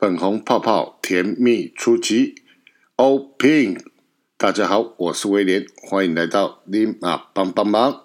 [0.00, 2.36] 粉红泡泡甜蜜出击
[2.96, 3.76] ，Open！
[4.38, 8.04] 大家好，我是威廉，欢迎来到 Lim 啊帮帮忙。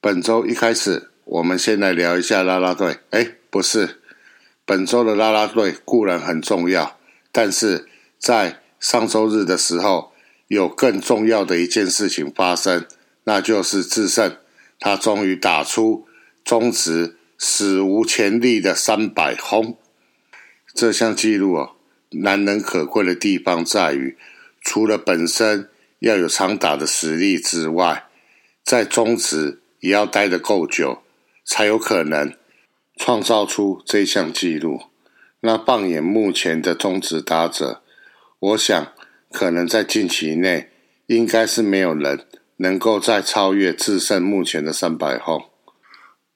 [0.00, 2.96] 本周一开始，我们先来聊一下啦啦队。
[3.10, 4.00] 哎，不是，
[4.64, 6.98] 本周的啦啦队固然很重要，
[7.30, 7.86] 但是
[8.18, 10.12] 在上周日的时候，
[10.48, 12.86] 有更重要的一件事情发生，
[13.24, 14.38] 那就是智胜，
[14.80, 16.06] 他终于打出
[16.42, 19.76] 中职史无前例的三百轰。
[20.74, 21.76] 这项纪录哦，
[22.10, 24.18] 难能可贵的地方在于，
[24.60, 25.70] 除了本身
[26.00, 28.08] 要有长打的实力之外，
[28.64, 31.02] 在中职也要待得够久，
[31.44, 32.34] 才有可能
[32.96, 34.82] 创造出这项纪录。
[35.42, 37.82] 那放眼目前的中职打者，
[38.40, 38.92] 我想
[39.30, 40.70] 可能在近期内，
[41.06, 45.44] 应该是没有人能够再超越智胜目前的三百轰。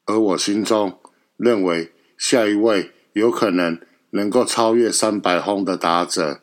[0.05, 1.01] 而我心中
[1.37, 3.81] 认为，下一位有可能。
[4.11, 6.41] 能够超越三百轰的打者，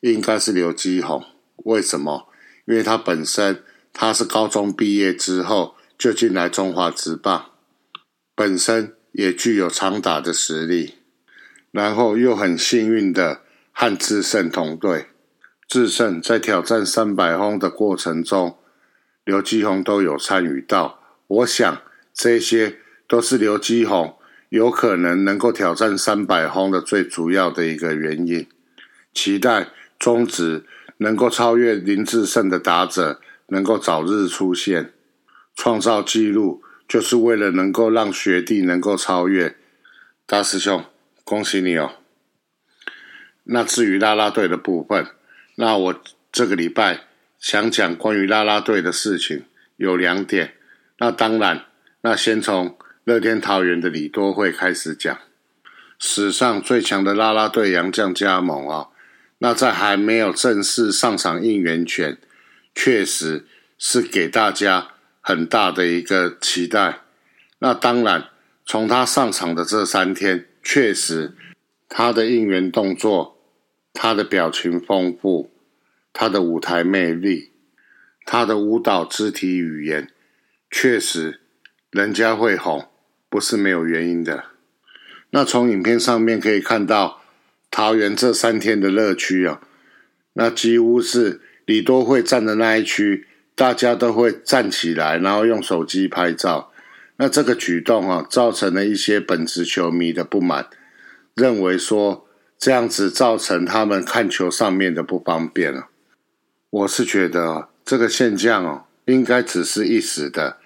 [0.00, 1.24] 应该是刘基宏。
[1.64, 2.28] 为什么？
[2.66, 3.62] 因为他本身
[3.92, 7.50] 他是高中毕业之后就进来中华职棒，
[8.34, 10.94] 本身也具有长打的实力，
[11.70, 13.42] 然后又很幸运的
[13.72, 15.06] 和智胜同队。
[15.68, 18.58] 智胜在挑战三百轰的过程中，
[19.24, 21.00] 刘基宏都有参与到。
[21.26, 24.16] 我想这些都是刘基宏。
[24.54, 28.46] 有可能能够挑战三百轰的最主要的一个原因，
[29.12, 30.64] 期待中职
[30.98, 34.92] 能够超越林志胜的打者，能够早日出现，
[35.56, 39.56] 创造纪录，就是为了能够让学弟能够超越。
[40.24, 40.84] 大师兄，
[41.24, 41.96] 恭喜你哦！
[43.42, 45.04] 那至于啦啦队的部分，
[45.56, 46.00] 那我
[46.30, 47.00] 这个礼拜
[47.40, 49.46] 想讲关于啦啦队的事情
[49.78, 50.54] 有两点。
[50.98, 51.64] 那当然，
[52.02, 52.78] 那先从。
[53.04, 55.18] 乐天桃园的李多惠开始讲，
[55.98, 58.88] 史上最强的啦啦队杨将加盟啊！
[59.38, 62.16] 那在还没有正式上场应援前，
[62.74, 63.44] 确实
[63.76, 67.00] 是给大家很大的一个期待。
[67.58, 68.30] 那当然，
[68.64, 71.34] 从他上场的这三天，确实
[71.90, 73.38] 他的应援动作、
[73.92, 75.52] 他的表情丰富、
[76.14, 77.52] 他的舞台魅力、
[78.24, 80.10] 他的舞蹈肢体语言，
[80.70, 81.42] 确实
[81.90, 82.88] 人家会哄。
[83.34, 84.44] 不是没有原因的。
[85.30, 87.20] 那从影片上面可以看到，
[87.68, 89.60] 桃园这三天的乐趣啊，
[90.34, 96.70] 那几乎是李多会站的那一区，大家都会站起来，然后用手机拍照。
[97.16, 100.68] 那这个举动啊，造成了一些本职球迷的不满，
[101.34, 105.88] 认为说这样子造成他们看球上面的不方便了。
[106.70, 110.58] 我是觉得这个现象哦，应该只是一时的，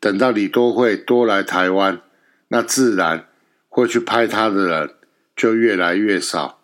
[0.00, 2.00] 等到李多会多来台湾。
[2.48, 3.28] 那自然
[3.68, 4.94] 会去拍他的人
[5.36, 6.60] 就越来越少，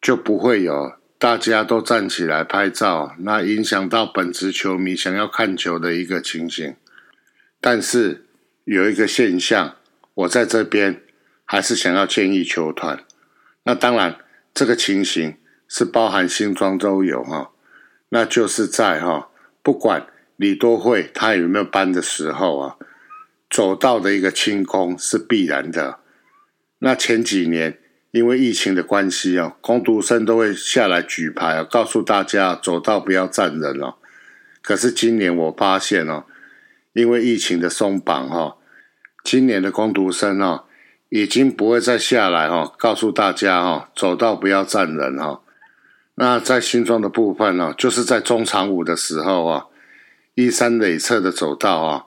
[0.00, 6.76] 就不会有大家都站起来拍照，那影响到本职球迷想要看球的一个情形。
[7.60, 8.26] 但是
[8.64, 9.76] 有一个现象，
[10.14, 11.02] 我在这边
[11.44, 13.04] 还是想要建议球团。
[13.64, 14.18] 那当然，
[14.54, 15.36] 这个情形
[15.66, 17.50] 是包含新庄都有哈，
[18.10, 19.30] 那就是在哈，
[19.62, 20.06] 不管
[20.36, 22.76] 李多惠他有没有班的时候啊。
[23.48, 25.98] 走道的一个清空是必然的。
[26.80, 27.78] 那前几年
[28.10, 33.94] 因为疫情的关系哦，工读生都会下来举牌，告诉大家走道不要站人哦。
[34.60, 36.24] 可是今年我发现哦，
[36.92, 38.56] 因为疫情的松绑哈，
[39.22, 40.64] 今年的工读生哦，
[41.08, 45.40] 已经不会再下来哈，告诉大家哈，走道不要站人哈。
[46.16, 49.66] 那在新庄的部分呢，就是在中长午的时候啊，
[50.34, 52.04] 一三垒侧的走道啊。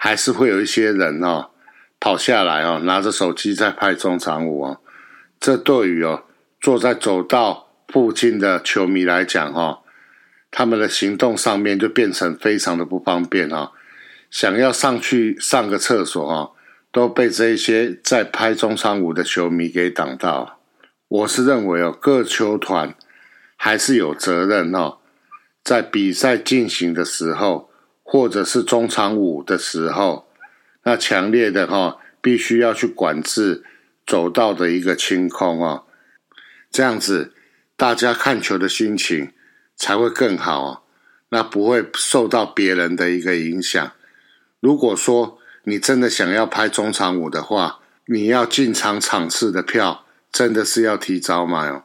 [0.00, 1.50] 还是会有一些人哦
[1.98, 4.80] 跑下来哦，拿着手机在拍中场舞哦。
[5.40, 6.22] 这对于哦
[6.60, 9.80] 坐在走道附近的球迷来讲哈，
[10.52, 13.72] 他们的行动上面就变成非常的不方便哦。
[14.30, 16.52] 想要上去上个厕所哦，
[16.92, 20.60] 都被这一些在拍中场舞的球迷给挡到。
[21.08, 22.94] 我是认为哦，各球团
[23.56, 24.98] 还是有责任哦，
[25.64, 27.67] 在比赛进行的时候。
[28.10, 30.30] 或者是中场舞的时候，
[30.84, 33.62] 那强烈的哈，必须要去管制
[34.06, 35.82] 走道的一个清空啊，
[36.70, 37.34] 这样子
[37.76, 39.34] 大家看球的心情
[39.76, 40.80] 才会更好啊，
[41.28, 43.92] 那不会受到别人的一个影响。
[44.60, 51.84] 如果说你真的想要拍中场舞的话，你要进场场次的票真的是要提早买哦，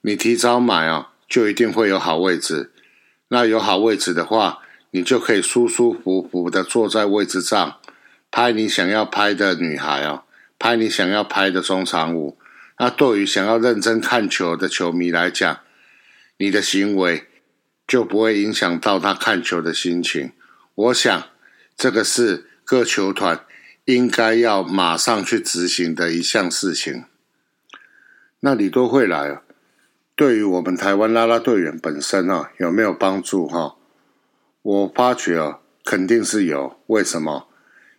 [0.00, 2.72] 你提早买哦，就一定会有好位置。
[3.28, 4.62] 那有好位置的话。
[4.96, 7.76] 你就可以舒舒服服的坐在位置上，
[8.30, 10.22] 拍你想要拍的女孩哦，
[10.58, 12.38] 拍你想要拍的中场舞，
[12.78, 15.60] 那对于想要认真看球的球迷来讲，
[16.38, 17.26] 你的行为
[17.86, 20.32] 就不会影响到他看球的心情。
[20.74, 21.24] 我想，
[21.76, 23.44] 这个是各球团
[23.84, 27.04] 应该要马上去执行的一项事情。
[28.40, 29.42] 那你都会来啊？
[30.14, 33.76] 对于我们台湾啦啦队员本身啊，有没有帮助哈？
[34.66, 36.76] 我发觉啊，肯定是有。
[36.88, 37.46] 为什么？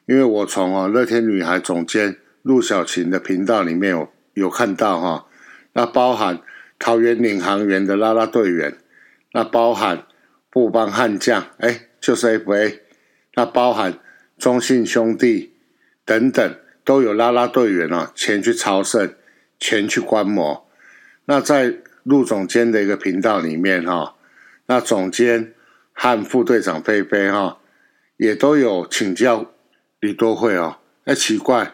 [0.05, 5.27] 因为我从啊乐天女孩总监陆小琴的频道里面有有看到哈，
[5.71, 6.41] 那包含
[6.77, 8.77] 桃园领航员的啦啦队员，
[9.31, 10.05] 那包含
[10.49, 12.79] 布邦悍将，哎，就是 FA，
[13.35, 13.97] 那包含
[14.37, 15.53] 中信兄弟
[16.03, 19.13] 等等，都有啦啦队员啊前去朝圣，
[19.57, 20.69] 前去观摩。
[21.23, 24.17] 那在陆总监的一个频道里面哈，
[24.65, 25.53] 那总监
[25.99, 27.57] 和副队长菲菲哈，
[28.17, 29.47] 也都有请教
[29.99, 30.77] 李多惠哦。
[31.05, 31.73] 哎，奇怪，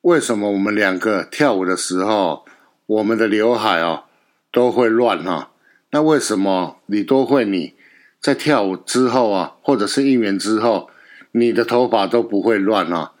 [0.00, 2.46] 为什么我们两个跳舞的时候，
[2.86, 4.04] 我们的刘海哦
[4.50, 5.50] 都会乱哈？
[5.90, 7.74] 那为什么李多惠你
[8.18, 10.88] 在跳舞之后啊，或者是应援之后，
[11.32, 13.12] 你的头发都不会乱啊？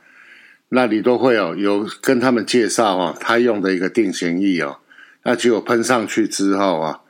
[0.70, 4.78] 那李多惠哦有跟他们介绍哦，他用的一个定型液哦。
[5.24, 7.00] 那结果喷上去之后啊，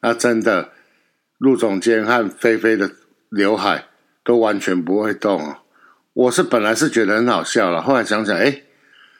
[0.00, 0.70] 那真的
[1.42, 2.92] 陆总监和菲菲的
[3.28, 3.86] 刘海
[4.22, 5.56] 都完全不会动哦！
[6.12, 8.62] 我是本来是觉得很好笑了，后来想想，哎，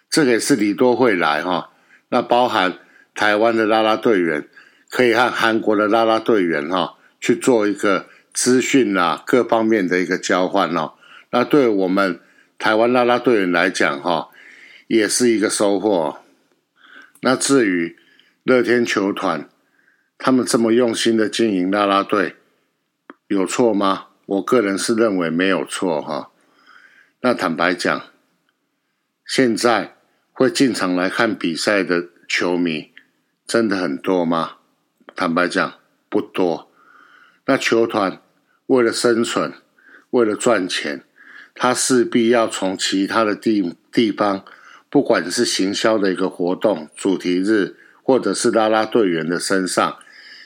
[0.08, 1.70] 这个也是李多会来哈。
[2.10, 2.78] 那包含
[3.16, 4.48] 台湾的啦啦队员，
[4.88, 10.92] 可以和韩国的啦啦队员哈去做一个资讯啊各方面的一个交换哦。
[11.32, 12.20] 那对我们
[12.56, 14.28] 台湾啦啦队员来讲哈，
[14.86, 16.18] 也是一个收获。
[17.22, 17.96] 那至于，
[18.44, 19.48] 乐天球团，
[20.24, 22.36] 他们这么用心的经营啦啦队，
[23.26, 24.06] 有错吗？
[24.26, 26.30] 我个人是认为没有错哈。
[27.22, 28.04] 那坦白讲，
[29.26, 29.96] 现在
[30.30, 32.92] 会进场来看比赛的球迷，
[33.48, 34.58] 真的很多吗？
[35.16, 35.74] 坦白讲，
[36.08, 36.70] 不多。
[37.46, 38.22] 那球团
[38.66, 39.52] 为了生存，
[40.10, 41.02] 为了赚钱，
[41.52, 44.44] 他势必要从其他的地地方，
[44.88, 47.75] 不管是行销的一个活动、主题日。
[48.04, 49.96] 或者是拉拉队员的身上，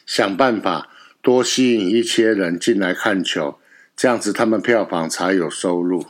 [0.07, 0.89] 想办法
[1.21, 3.59] 多吸引一些人进来看球，
[3.95, 6.07] 这样子他们票房才有收入。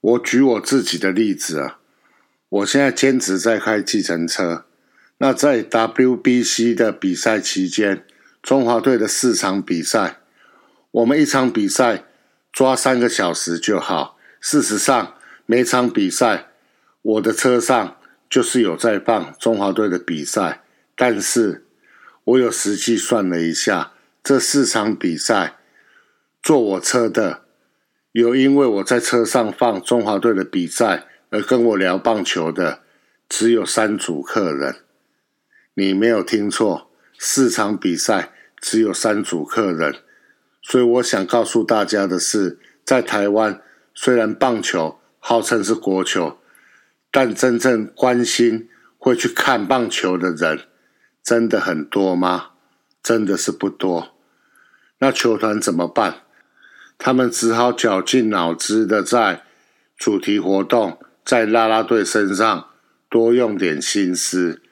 [0.00, 1.78] 我举我自己的例子啊，
[2.50, 4.66] 我现在兼职在开计程车，
[5.18, 8.04] 那在 WBC 的比赛期间，
[8.42, 10.18] 中华队的四场比赛，
[10.92, 12.04] 我们一场比赛
[12.52, 14.16] 抓三个小时就好。
[14.40, 15.14] 事实上，
[15.46, 16.48] 每场比赛
[17.02, 17.96] 我的车上。
[18.28, 20.64] 就是有在放中华队的比赛，
[20.96, 21.64] 但是
[22.26, 23.92] 我有实际算了一下，
[24.22, 25.56] 这四场比赛
[26.42, 27.42] 坐我车的，
[28.12, 32.80] 有因为我在车上放中华队的比赛而跟我聊棒球的，
[33.28, 34.76] 只有三组客人。
[35.74, 39.96] 你没有听错，四场比赛只有三组客人。
[40.62, 43.62] 所以我想告诉大家的是，在台湾
[43.94, 46.38] 虽然棒球号称是国球。
[47.12, 48.68] 但真正关心、
[48.98, 50.64] 会去看棒球的人，
[51.26, 52.50] 真的很多吗？
[53.02, 54.14] 真的是不多。
[55.00, 56.22] 那球团怎么办？
[56.98, 59.42] 他们只好绞尽脑汁的在
[59.96, 62.68] 主题活动、在啦啦队身上
[63.08, 64.62] 多用点心思，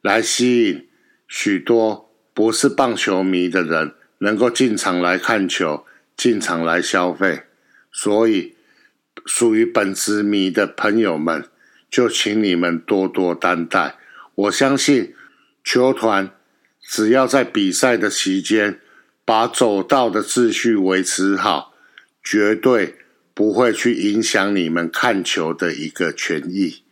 [0.00, 0.88] 来吸引
[1.28, 5.86] 许多不是棒球迷的人能够进场来看球、
[6.16, 7.44] 进场来消费。
[7.92, 8.56] 所以，
[9.24, 11.44] 属于本职迷的朋友们。
[11.88, 13.96] 就请你们多多担待。
[14.36, 15.12] 我相信
[15.72, 16.32] 球团
[16.80, 18.80] 只要在比赛的期间
[19.24, 21.72] 把走道的秩序维持好，
[22.24, 22.96] 绝对
[23.34, 26.82] 不会去影响你们看球的一个权益。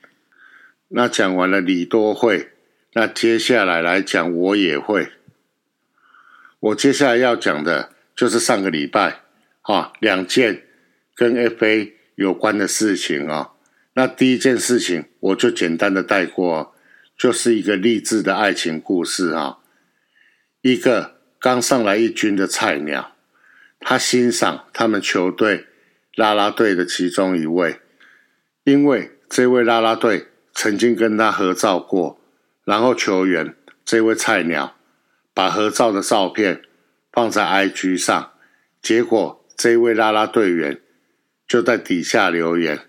[0.91, 2.53] 那讲完了李多会，
[2.93, 5.09] 那接下来来讲我也会。
[6.61, 9.23] 我接下来要讲的就是上个礼拜
[9.63, 10.63] 啊两件
[11.17, 13.55] 跟 FA 有关的事情啊。
[13.95, 16.77] 那第一件事情，我就简单的带过，
[17.19, 19.59] 就是一个励志的爱情故事啊。
[20.63, 23.17] 一个刚上来一军的菜鸟，
[23.81, 25.67] 他欣赏他们球队
[26.15, 27.81] 啦啦队的其中一位，
[28.63, 32.21] 因为这位啦啦队曾经跟他合照过，
[32.65, 34.77] 然后球员这位菜鸟
[35.35, 36.63] 把合照的照片
[37.13, 38.33] 放在 IG 上，
[38.81, 40.81] 结果这位啦啦队员
[41.47, 42.87] 就在底下留言。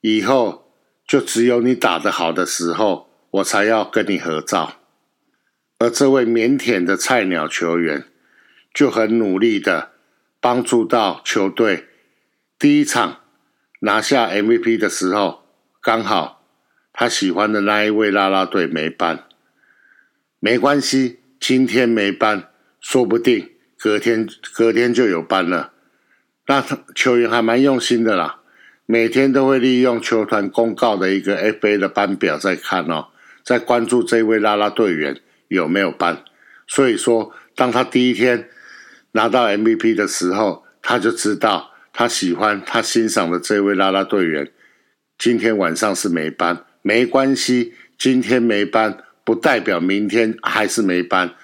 [0.00, 0.72] 以后
[1.06, 4.76] 就只有你打得好的时候，我才要跟你合照。
[5.78, 8.04] 而这位腼腆的菜鸟球员
[8.74, 9.92] 就很努力的
[10.40, 11.86] 帮助到球队。
[12.58, 13.20] 第一场
[13.80, 15.44] 拿下 MVP 的时候，
[15.80, 16.44] 刚好
[16.92, 19.24] 他喜欢的那一位啦啦队没办，
[20.38, 25.72] 没关系，今天没班，说不定隔天隔天就有班了。
[26.46, 26.62] 那
[26.94, 28.40] 球员还蛮用心的啦，
[28.84, 33.08] 每天都会利用球团公告的一个 FA 的班表在看哦，
[33.50, 36.22] 在关注这位啦啦队员有没有班。
[36.68, 38.48] 所以说，当他第一天
[39.10, 44.52] 拿到 MVP 的时候，他就知道他喜欢他欣赏的这位啦啦队员
[45.18, 49.02] 今天晚上是没班，没关系，今天没班。
[49.22, 51.34] 不代表明天还是没班，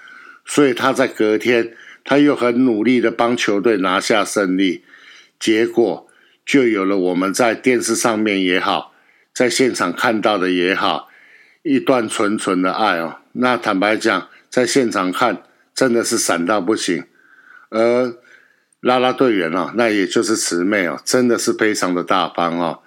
[0.44, 4.82] 所以他在隔天他又很努力的帮球队拿下胜利，
[5.38, 6.08] 结果
[6.44, 8.92] 就有了我们在电视上面也好，
[9.32, 11.08] 在现场看到的也好，
[11.66, 13.16] 一段纯纯的爱哦。
[13.32, 15.42] 那坦白讲，在现场看
[15.74, 17.04] 真的是闪到不行，
[17.70, 18.14] 而
[18.80, 22.82] 拉拉队员哦，那也就是慈妹哦，真的是非常的大方哦，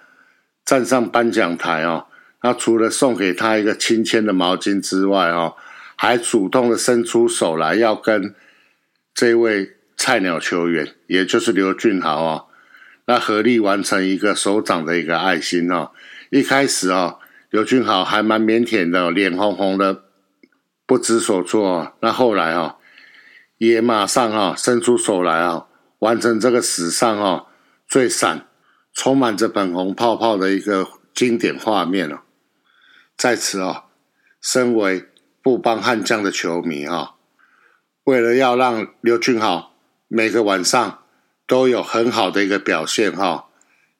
[0.64, 2.06] 站上颁奖台哦。
[2.42, 5.56] 那除了送给他一个亲签的毛巾之外，哦，
[5.96, 8.34] 还主动的伸出手来要跟
[9.12, 12.46] 这位菜鸟球员，也就是刘俊豪哦，
[13.04, 15.90] 那合力完成一个手掌的一个爱心哦。
[16.30, 17.18] 一开始哦，
[17.50, 20.04] 刘俊豪还蛮腼腆的，脸红红的，
[20.86, 21.96] 不知所措。
[22.00, 22.76] 那后来哦，
[23.58, 25.66] 也马上哈伸出手来啊，
[25.98, 27.48] 完成这个史上哦
[27.88, 28.46] 最闪、
[28.92, 32.22] 充满着粉红泡泡的一个经典画面了。
[33.16, 33.86] 在此哦，
[34.40, 35.08] 身为
[35.42, 37.16] 布邦悍将的球迷哈，
[38.04, 39.74] 为了要让刘俊豪
[40.06, 41.02] 每个晚上
[41.48, 43.48] 都有很好的一个表现哈，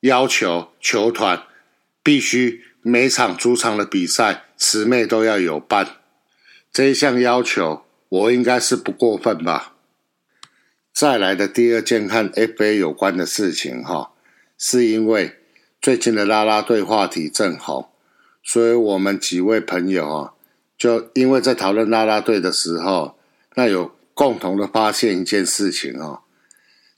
[0.02, 1.42] 要求球团
[2.04, 5.96] 必须每场主场的比赛池妹都要有伴。
[6.72, 9.74] 这一项要求我应该是不过分吧？
[10.92, 14.12] 再来的第二件和 FA 有关的事情哈，
[14.58, 15.36] 是因为
[15.80, 17.92] 最近的啦啦队话题正好。
[18.42, 20.32] 所以我们几位朋友啊，
[20.78, 23.18] 就因为在讨论啦啦队的时候，
[23.54, 26.22] 那有共同的发现一件事情哦，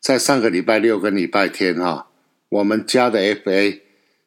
[0.00, 2.08] 在上个礼拜六跟礼拜天哈，
[2.48, 3.80] 我们家的 FA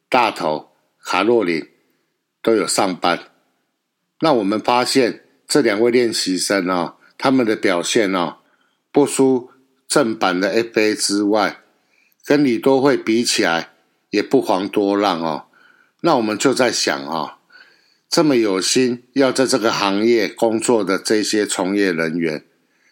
[0.10, 0.72] 大头
[1.06, 1.70] 卡洛琳
[2.42, 3.32] 都有上班。
[4.22, 8.38] 那我们发现这两位练习生哦，他们的表现哦，
[8.92, 9.52] 不输
[9.88, 11.62] 正版的 FA 之外，
[12.26, 13.74] 跟李多惠比起来
[14.10, 15.46] 也不遑多让哦。
[16.02, 17.38] 那我们就在想啊，
[18.10, 22.44] 这么有心要在这个行业工作的这些从业人员，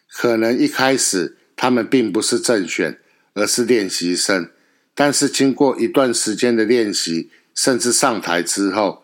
[0.07, 2.99] 可能一开始他们并不是正选，
[3.33, 4.51] 而是练习生。
[4.93, 9.03] 但是经过一段时间的练习，甚至上台之后，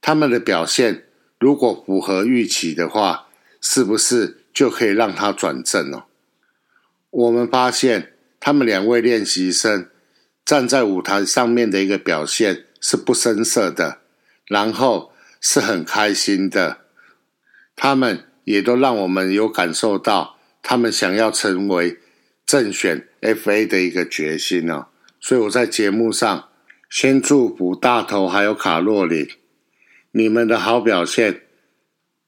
[0.00, 1.04] 他们的表现
[1.38, 3.28] 如果符合预期的话，
[3.60, 6.06] 是不是就可以让他转正了？
[7.10, 9.88] 我们发现他们两位练习生
[10.44, 12.66] 站在舞台上面的一个表现。
[12.86, 14.00] 是不生涩的，
[14.46, 16.80] 然后是很开心的，
[17.74, 21.98] 他们也都让我们有感受到他们想要成为
[22.44, 24.88] 正选 FA 的一个决心哦。
[25.18, 26.50] 所以我在节目上
[26.94, 29.32] 先祝福大头还有卡洛里，
[30.12, 31.42] 你们的好表现，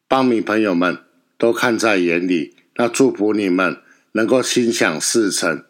[0.09, 1.05] 帮迷朋友们
[1.39, 2.57] 都看在眼里。
[2.75, 3.81] 那祝福你们
[4.11, 5.65] 能够心想事成，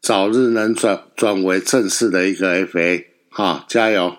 [0.00, 4.16] 早日能转转为正式的一个 FA，哈，加油！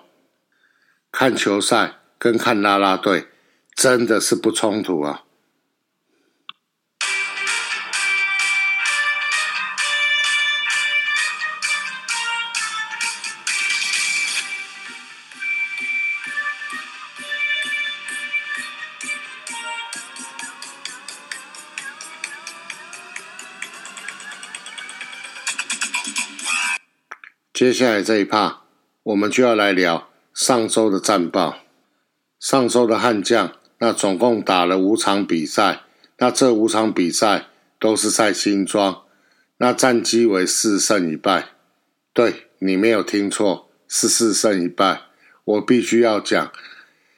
[1.10, 3.28] 看球赛跟看啦啦队
[3.74, 5.24] 真的是不冲突啊！
[27.58, 28.62] 接下来这一趴，
[29.02, 30.08] 我们就要来聊。
[30.32, 31.58] 上周的战报，
[32.38, 35.80] 上周的悍将，那总共打了五场比赛，
[36.18, 37.48] 那这五场比赛
[37.80, 39.02] 都是在新庄，
[39.56, 41.48] 那战绩为四胜一败。
[42.12, 45.00] 对你没有听错，是四胜一败。
[45.44, 46.52] 我必须要讲，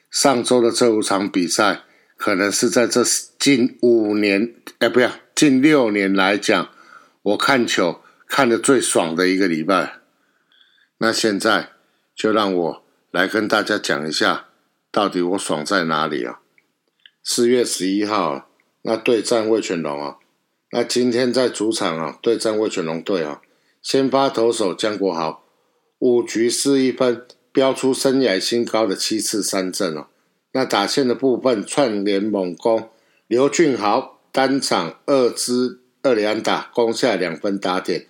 [0.09, 1.81] 上周的这五场比赛，
[2.17, 3.03] 可能是在这
[3.37, 6.69] 近五年，哎，不要近六年来讲，
[7.21, 10.00] 我看球看的最爽的一个礼拜。
[11.01, 11.71] 那现在
[12.15, 12.83] 就让我。
[13.09, 14.45] 来跟大家讲一下，
[14.89, 16.39] 到底我爽在哪里啊？
[17.21, 18.47] 四月十一号，
[18.83, 20.15] 那对战魏全龙啊，
[20.71, 23.41] 那今天在主场啊对战魏全龙队啊，
[23.81, 25.43] 先发投手江国豪
[25.99, 30.07] 五局失一分，飙出生涯新高的七次三振哦。
[30.53, 32.89] 那打线的部分串联猛攻，
[33.27, 38.07] 刘俊豪单场二支二连打，攻下两分打点，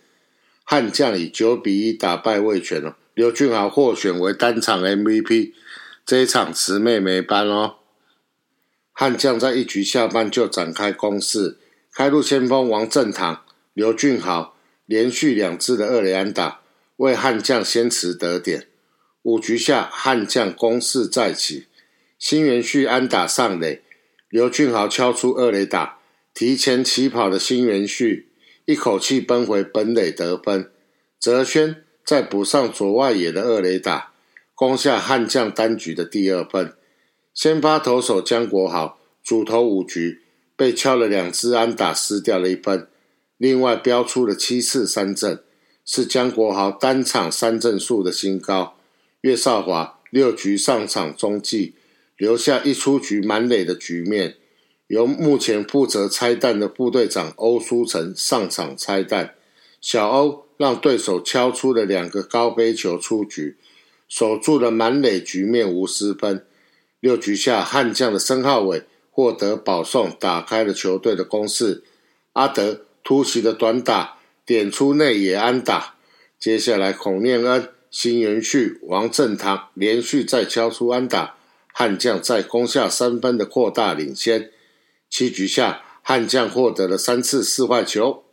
[0.71, 2.93] 悍将以九比一打败魏全龙。
[3.13, 5.51] 刘俊豪获选为单场 MVP，
[6.05, 7.75] 这一场慈妹没班哦。
[8.93, 11.57] 悍将在一局下半就展开攻势，
[11.93, 16.61] 开路先锋王振堂、刘俊豪连续两次的二垒安打，
[16.95, 18.67] 为悍将先持得点。
[19.23, 21.65] 五局下，悍将攻势再起，
[22.17, 23.81] 新元旭安打上垒，
[24.29, 25.99] 刘俊豪敲出二垒打，
[26.33, 28.29] 提前起跑的新元旭
[28.71, 30.71] 一口气奔回本垒得分。
[31.19, 34.13] 泽轩再补上左外野的二垒打，
[34.55, 36.73] 攻下悍将单局的第二分。
[37.33, 40.21] 先发投手江国豪主投五局，
[40.55, 42.87] 被敲了两支安打，失掉了一分。
[43.37, 45.43] 另外标出了七次三振，
[45.85, 48.77] 是江国豪单场三振数的新高。
[49.19, 51.75] 岳少华六局上场中继，
[52.15, 54.37] 留下一出局满垒的局面。
[54.91, 59.35] 由目前负责拆弹的副队长欧书成上场拆弹，
[59.79, 63.55] 小欧让对手敲出了两个高飞球出局，
[64.09, 66.45] 守住了满垒局面无失分。
[66.99, 71.85] 六局下，悍将的申浩伟获得保送，打开了球队的攻势。
[72.33, 75.95] 阿德突袭的短打点出内野安打。
[76.37, 81.35] 接下来，孔念恩、新元旭、王振堂连续再敲出安打，
[81.71, 84.51] 悍将在攻下三分的扩大领先。
[85.11, 88.23] 七局下，悍将获得了三次四坏球。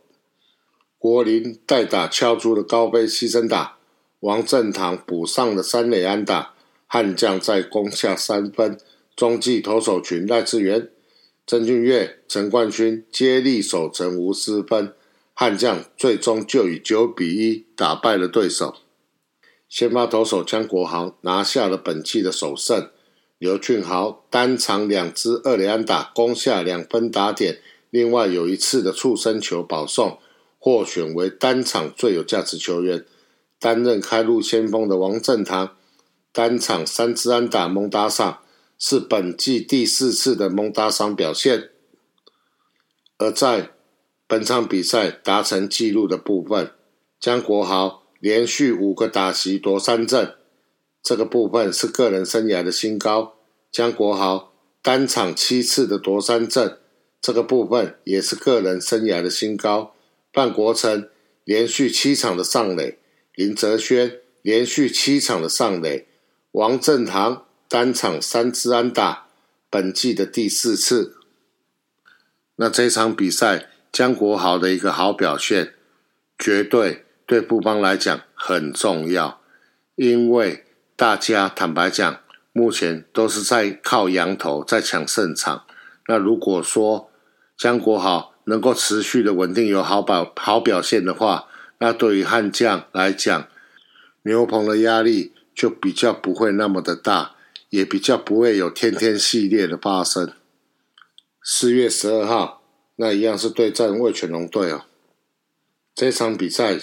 [0.97, 3.77] 国林代打敲出了高飞牺牲打，
[4.21, 6.55] 王振堂补上了三垒安打。
[6.87, 8.79] 悍将再攻下三分，
[9.15, 10.89] 中继投手群赖志源、
[11.45, 14.95] 曾俊岳、陈冠勋接力守城无失分，
[15.35, 18.73] 悍将最终就以九比一打败了对手。
[19.67, 22.89] 先发投手江国航拿下了本季的首胜，
[23.39, 30.19] 刘俊豪单场两支二垒安打，攻下两分打点，另外有一次的触身球保送，
[30.59, 33.05] 获选为单场最有价值球员。
[33.57, 35.75] 担任开路先锋的王振堂。
[36.31, 38.41] 单场三支安打蒙打赏，
[38.77, 41.69] 是本季第四次的蒙打赏表现。
[43.17, 43.71] 而在
[44.27, 46.71] 本场比赛达成纪录的部分，
[47.19, 50.35] 江国豪连续五个打席夺三振，
[51.01, 53.35] 这个部分是个人生涯的新高。
[53.71, 56.79] 江国豪单场七次的夺三振，
[57.21, 59.93] 这个部分也是个人生涯的新高。
[60.33, 61.09] 范国成
[61.43, 62.97] 连续七场的上垒，
[63.35, 66.07] 林哲轩连续七场的上垒。
[66.51, 69.27] 王振堂单场三支安打，
[69.69, 71.17] 本季的第四次。
[72.55, 75.75] 那这场比赛，江国豪的一个好表现，
[76.37, 79.41] 绝对对布邦来讲很重要。
[79.95, 80.65] 因为
[80.99, 82.19] 大家坦白讲，
[82.51, 85.65] 目前都是在靠羊头在抢胜场。
[86.09, 87.09] 那如果说
[87.57, 93.47] 江国豪能够持续的稳定有好表好表现的话，那对于悍将来讲，
[94.23, 95.31] 牛棚的压力。
[95.55, 97.35] 就比较不会那么的大，
[97.69, 100.31] 也比较不会有天天系列的发生。
[101.43, 102.61] 四月十二号，
[102.95, 104.83] 那一样是对战魏全龙队哦。
[105.93, 106.79] 这场比赛，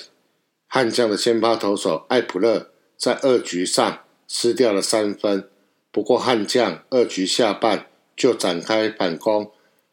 [0.66, 5.48] 悍将的先发投手艾普勒在二局上失掉了三分，
[5.90, 7.86] 不过悍将二局下半
[8.16, 9.50] 就展开反攻，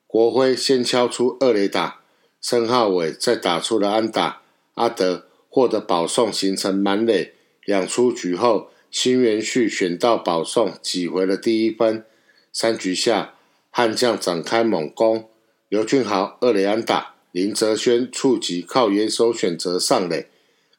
[0.07, 2.01] 国辉先敲出二垒打，
[2.41, 4.41] 申浩伟再打出了安打，
[4.75, 7.33] 阿德获得保送，形成满垒。
[7.65, 8.69] 两出局后。
[8.93, 12.05] 新元旭选到保送，挤回了第一分。
[12.51, 13.33] 三局下，
[13.71, 15.31] 悍将展开猛攻，
[15.67, 20.27] 刘俊豪二垒安打，林哲轩触及靠野手选择上垒，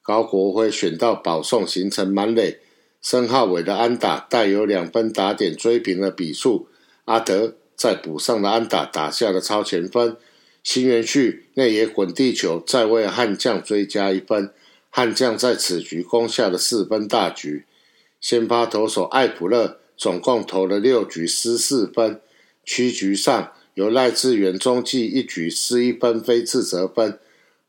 [0.00, 2.60] 高国辉选到保送，形成满垒。
[3.04, 6.68] 申浩伟的安打带有两分打点，追平了比数。
[7.04, 10.16] 阿德再补上了安打，打下了超前分。
[10.62, 14.50] 新元旭内野滚地球，再为悍将追加一分。
[14.88, 17.66] 悍将在此局攻下了四分大局。
[18.22, 22.22] 先发投手艾普勒总共投了六局失四分，
[22.64, 27.18] 七局上由赖志源中继一局失一分非自责分。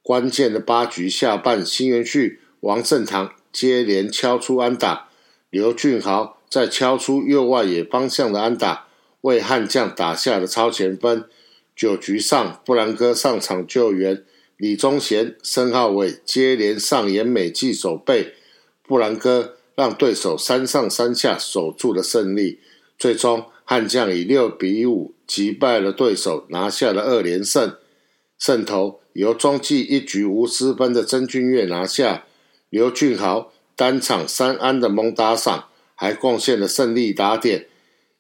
[0.01, 5.04] 关键的八局下半，新元旭、王振堂接连敲出安打，
[5.55, 8.87] 刘俊豪再敲出右外野方向的安打，
[9.21, 11.29] 为悍将打下了超前分。
[11.73, 14.25] 九局上，布兰哥上场救援，
[14.57, 18.33] 李宗贤、申浩伟接连上演美技守备，
[18.85, 19.55] 布兰哥。
[19.75, 22.59] 让对手三上三下守住了胜利，
[22.97, 27.77] 最终悍将以六比五击败了对手，拿下了二连胜。
[28.37, 32.25] 胜投由中继一局无失分的曾俊岳拿下，
[32.69, 37.67] 刘俊豪单场三安的蒙打赏，还贡献了胜利打点，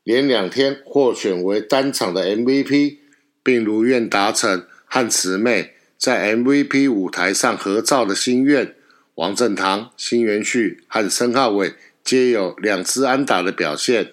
[0.03, 2.97] 连两天获选为单场的 MVP，
[3.41, 8.75] 并如愿达成和慈妹在 MVP 舞台上合照的心愿。
[9.15, 14.11] 王振堂、新元旭和申浩伟皆有两支安打的表现。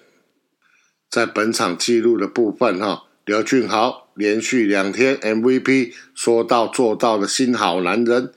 [1.09, 8.31] 在本场记录的部分哈，刘俊豪连续两天 MVP，说到做到的新好男人。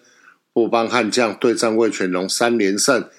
[0.57, 3.11] 富邦悍将对战魏全龙三连胜，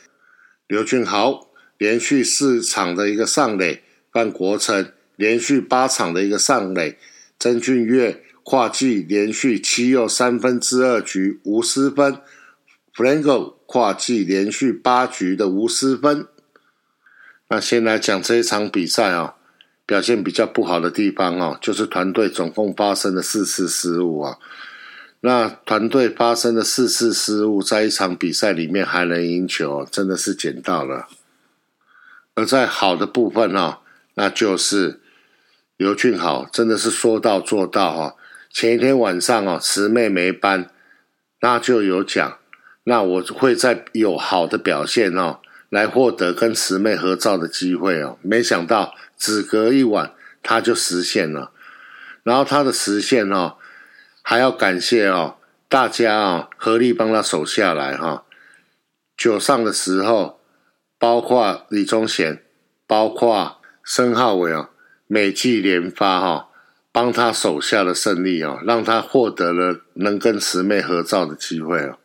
[0.65, 6.97] 刘俊豪连续四场的一个上垒，范国成连续八场的一个上垒，
[7.37, 12.17] 曾俊岳跨季连续七又三分之二局无失分
[12.95, 16.25] ，Franco 跨季连续八局的无失分。
[17.49, 19.35] 那先来讲这一场比赛啊，
[19.85, 24.39] 表现比较不好的地方哦，就是团队总共发生了四次失误啊。
[25.21, 31.07] 那团队发生的四次失误，在一场比赛里面还能赢球，真的是捡到了。
[32.35, 33.79] 而在好的部分哦，
[34.13, 35.01] 那就是
[35.75, 38.15] 刘俊豪真的是说到做到哈。
[38.51, 40.69] 前一天晚上哦，慈妹没班，
[41.41, 42.37] 那就有奖，
[42.83, 48.19] 那我会在有好的表现哦，来获得跟慈妹合照的机会哦。
[48.21, 51.51] 没想到只隔一晚，他就实现了。
[52.21, 53.55] 然后他的实现哦。
[54.29, 55.37] 还要感谢哦，
[55.69, 58.25] 大家啊，合力帮他守下来哈。
[59.15, 60.41] 九上的时候，
[60.99, 62.43] 包括李宗贤，
[62.85, 64.67] 包括申浩伟哦，
[65.07, 66.49] 美记连发哈，
[66.91, 71.97] 帮他守下了胜利哦，让他获得了能跟慈妹合照的机会哦。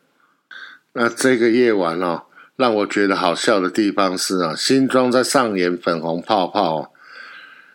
[0.92, 6.90] 那这个夜晚哦，让我觉得好笑的地方是啊，新庄在上演粉红泡泡哦，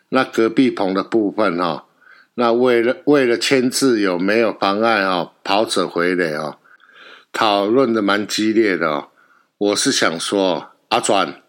[0.07, 1.83] 那隔壁棚的部分哈。
[2.39, 5.33] 那为了为了签字有没有妨碍哦？
[5.43, 6.59] 跑者回垒哦，
[7.33, 9.09] 讨论的蛮激烈的哦。
[9.57, 11.41] 我是想说，阿转，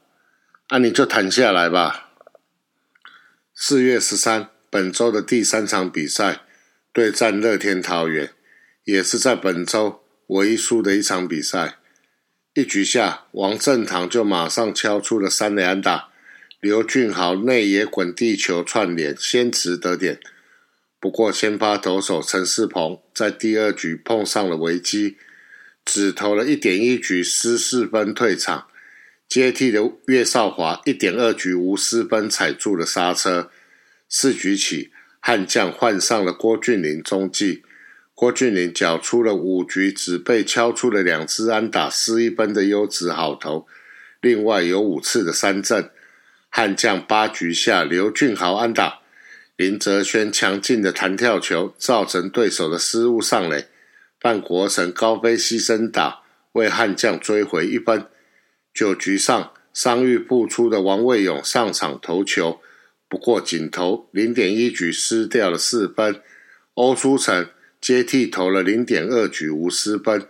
[0.71, 2.09] 那你就谈下来吧。
[3.55, 6.41] 四月十三，本周的第三场比赛
[6.91, 8.31] 对战乐天桃园，
[8.85, 11.77] 也是在本周唯一输的一场比赛。
[12.55, 16.09] 一局下，王正堂就马上敲出了三垒安打，
[16.61, 20.19] 刘俊豪内野滚地球串联，先持得点。
[21.01, 25.17] 不过，先发投手陈世鹏在第二局碰上了危机，
[25.85, 28.67] 只投了一点一局失四分退场。
[29.29, 33.51] 接替的岳少华一点二局无失分踩住了刹车。
[34.09, 37.63] 四局起，悍将换上了郭俊麟中继，
[38.15, 43.67] 郭俊麟缴出了五局只被敲出了两支安打失一分的优质好投，
[44.21, 45.91] 另外有五次的三振。
[46.49, 48.98] 悍将八局下刘俊豪安打。
[49.59, 53.67] 林哲轩强劲的弹跳球造成对手的失误上垒，
[54.21, 56.21] 范国成高飞牺牲打
[56.53, 58.07] 为悍将追回一分。
[58.73, 62.61] 九局上伤愈复出的王卫勇上场投球，
[63.09, 66.23] 不过仅投零点一局失掉了四分。
[66.75, 67.49] 欧书成
[67.81, 70.29] 接替投了零点二局无失分。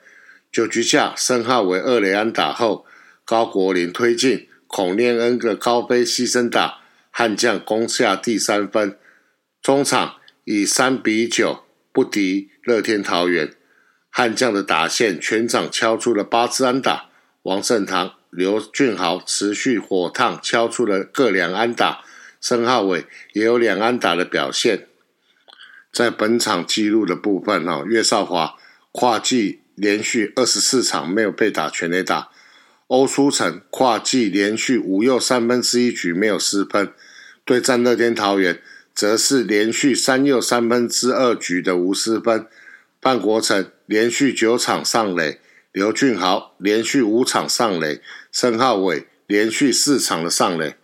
[0.50, 2.86] 九局下申浩为二雷安打后，
[3.26, 6.78] 高国林推进孔念恩的高飞牺牲打，
[7.10, 8.96] 悍将攻下第三分。
[9.68, 13.52] 中场以三比九不敌乐天桃园，
[14.08, 17.10] 悍将的打线全场敲出了八支安打，
[17.42, 22.02] 王胜堂、刘俊豪持续火烫敲出了各两安打，
[22.40, 23.04] 申浩伟
[23.34, 24.86] 也有两安打的表现。
[25.92, 28.56] 在本场记录的部分，哈，岳少华
[28.90, 32.30] 跨季连续二十四场没有被打全垒打，
[32.86, 36.90] 欧书成跨季连续五又三分之一局没有失分，
[37.44, 38.62] 对战乐天桃园。
[38.98, 42.48] 则是连续三又三分之二局的无失分，
[43.00, 45.38] 范国成连续九场上垒，
[45.70, 50.74] 刘俊豪连续五场上垒，申浩伟连续四场的上垒。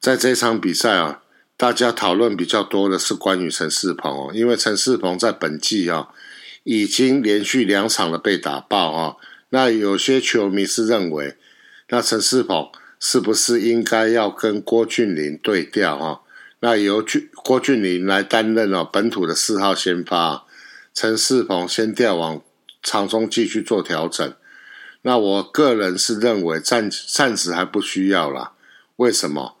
[0.00, 1.22] 在这场比赛啊，
[1.56, 6.08] 大家讨论比较多的是关于陈世鹏哦，因为陈世鹏在本季啊
[6.64, 9.16] 已经连续两场的被打爆啊，
[9.50, 11.36] 那有些球迷是认为，
[11.90, 16.21] 那陈世鹏是不是应该要跟郭俊麟对调啊？
[16.64, 20.46] 那由俊郭俊麟来担任了本土的四号先发，
[20.94, 22.40] 陈世鹏先调往
[22.80, 24.32] 长中继续做调整。
[25.02, 28.52] 那我个人是认为暂暂时还不需要了。
[28.94, 29.56] 为什么？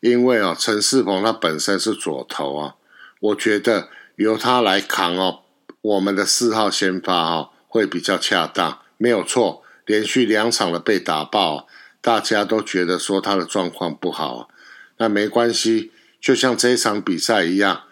[0.00, 2.74] 因为哦，陈世鹏他本身是左投啊，
[3.20, 5.42] 我觉得由他来扛哦，
[5.80, 8.80] 我们的四号先发哦会比较恰当。
[8.96, 11.68] 没有错，连续两场的被打爆，
[12.00, 14.48] 大家都觉得说他的状况不好，
[14.96, 15.92] 那没关系。
[16.20, 17.84] 就像这一场比赛一样，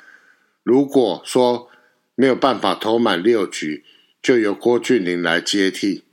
[0.62, 1.71] 如果说
[2.14, 3.85] 没有办法投满六局，
[4.21, 6.05] 就由郭俊麟来接替。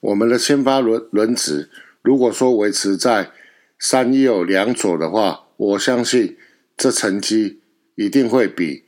[0.00, 1.70] 我们的先发轮轮值，
[2.02, 3.32] 如果说维持在
[3.78, 6.36] 三右两左的话，我相信
[6.76, 7.60] 这成绩
[7.94, 8.84] 一定会比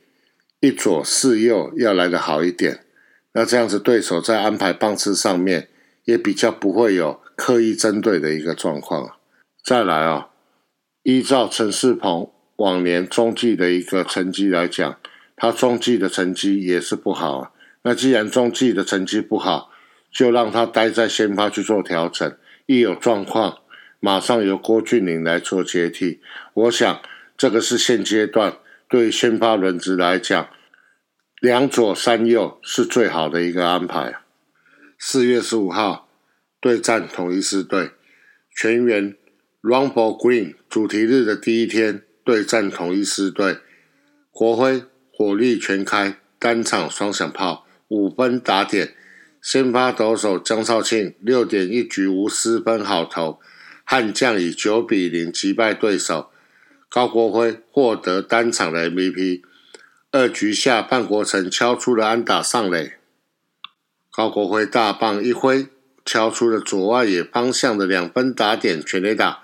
[0.59, 2.85] 一左四右要来的好一点。
[3.33, 5.69] 那这样子，对手在安排棒次上面
[6.03, 9.17] 也比较不会有刻意针对的一个状况。
[9.63, 10.30] 再来啊。
[11.03, 14.99] 依照陈世鹏往年中继的一个成绩来讲，
[15.35, 17.55] 他中继的成绩也是不好。
[17.83, 19.71] 那既然中继的成绩不好，
[20.11, 22.37] 就让他待在先发去做调整，
[22.67, 23.61] 一有状况，
[23.99, 26.21] 马上由郭俊麟来做接替。
[26.53, 27.01] 我想
[27.35, 30.49] 这个是现阶段对先发轮值来讲，
[31.39, 34.19] 两左三右是最好的一个安排。
[34.99, 36.07] 四月十五号
[36.59, 37.89] 对战统一狮队，
[38.55, 39.15] 全员
[39.61, 43.59] Rumble Green 主题日的第一天对战统一狮队，
[44.31, 48.95] 国辉火力全开，单场双响炮，五分打点。
[49.39, 53.39] 先发投手江少庆六点一局无失分好投，
[53.83, 56.31] 悍将以九比零击败对手，
[56.89, 59.43] 高国辉获得单场的 MVP。
[60.11, 62.93] 二局下范国成敲出了安打上垒，
[64.11, 65.67] 高国辉大棒一挥，
[66.03, 69.43] 敲出了左外野方向的两分打点全垒打，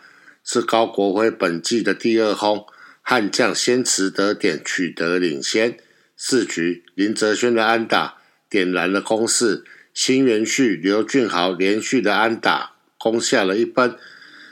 [0.50, 2.66] 是高国辉本季的第二轰，
[3.02, 5.78] 悍将先持得点取得领先。
[6.16, 8.16] 四局林哲轩的安打
[8.50, 9.66] 点燃了攻势。
[9.94, 13.98] 新元旭、刘俊豪连续的安打攻下了一分，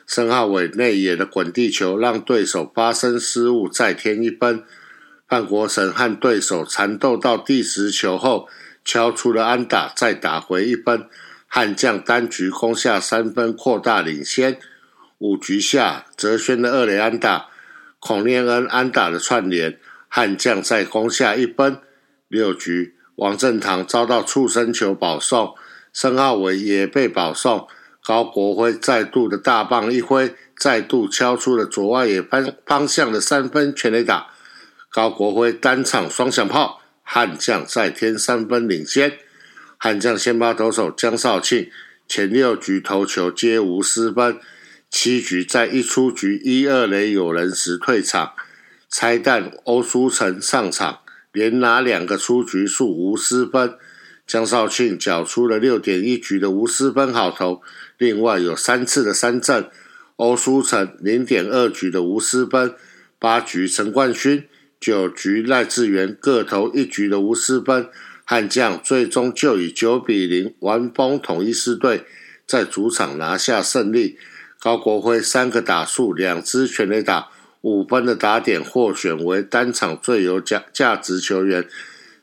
[0.06, 4.64] 申浩伟内野的滚地球让对手发生失误，再添一分。
[5.30, 8.50] 范国成和对手缠斗到第十球后，
[8.84, 11.08] 敲出了安打，再打回一分。
[11.48, 14.60] 悍将单局攻下三分，扩大领先。
[15.26, 17.48] 五局下，泽轩的二垒安打，
[18.00, 21.80] 孔令恩安打的串联，悍将再攻下一分。
[22.28, 22.94] 六局。
[23.16, 25.56] 王正堂遭到触身球保送，
[25.92, 27.68] 申浩伟也被保送。
[28.04, 34.28] 高国辉再度的大棒一挥，再度敲出了左外野方方向的三分全垒打。
[34.92, 39.18] 高国辉单场双响炮，悍将再添三分领先。
[39.78, 41.72] 悍将先发投手江少庆
[42.08, 44.38] 前六局投球皆无失分，
[44.98, 48.32] 七局在一出局一二垒有人时退场，
[48.90, 51.00] 拆弹欧书成上场。
[51.34, 53.76] 连拿两个出局数无失分，
[54.26, 57.62] 江少庆缴出了六点一局的无失分好投，
[57.98, 59.70] 另外有三次的三振。
[60.16, 62.74] 欧书成零点二局的无失分，
[63.20, 64.48] 八局陈冠勋、
[64.80, 67.90] 九局赖志源各投一局的无失分，
[68.24, 72.06] 悍将最终就以九比零完封统一狮队，
[72.48, 74.18] 在主场拿下胜利。
[74.66, 77.30] 高国辉三个打数，两支全垒打。
[77.62, 81.70] 五分的打点获选为单场最有价价值球员，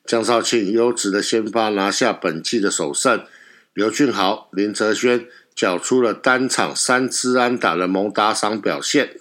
[0.04, 3.24] 江少庆优质的先发拿下本季的首胜，
[3.72, 9.20] 刘俊豪、林哲轩缴出了单场三支安打的蒙打赏表现。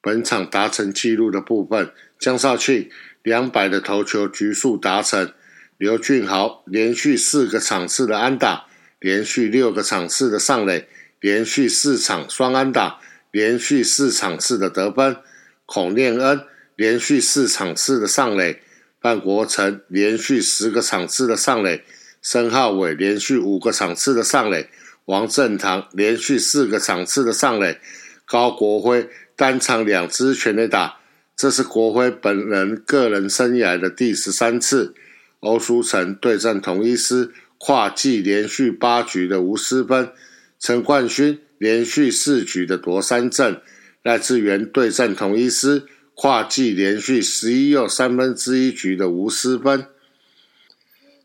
[0.00, 2.88] 本场达成纪录的部分，江少庆
[3.22, 5.30] 两百的投球局数达成，
[5.76, 8.64] 刘俊豪连续四个场次的安打，
[8.98, 10.88] 连续六个场次的上垒，
[11.24, 13.00] 连续四场双安打。
[13.30, 15.16] 连续四场次的得分，
[15.64, 16.42] 孔念恩
[16.76, 18.62] 连续四场次的上垒，
[19.00, 21.82] 范国成连续十个场次的上垒，
[22.22, 24.68] 申浩伟连续五个场次的上垒，
[25.06, 27.80] 王正堂连续四个场次的上垒，
[28.26, 30.98] 高国辉单场两支全垒打，
[31.34, 34.94] 这是国辉本人个人生涯的第十三次。
[35.40, 40.12] 欧书成对战同一师，跨季连续八局的无失分，
[40.64, 41.38] 陈冠勋。
[41.56, 43.62] 连续四局的夺三振，
[44.02, 49.86] 赖志源对战同一师，跨季连续十一又三分之一局的无失分。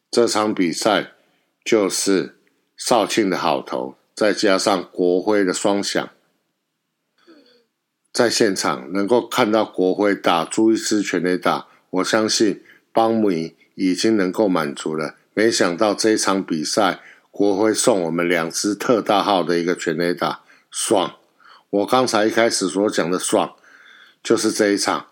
[0.10, 1.13] 这场比赛
[1.65, 2.36] 就是
[2.78, 6.10] 少庆的好投，再加上国辉的双响，
[8.13, 15.15] 在现场能够看到国辉打朱一师全垒打，我相信邦米已经能够满足了。
[15.34, 17.02] 没想到这一场比赛。
[17.39, 21.15] 国徽送我们两支特大号的一个全垒打，爽！
[21.69, 23.56] 我刚才一开始所讲的爽，
[24.21, 25.06] 就是这一场，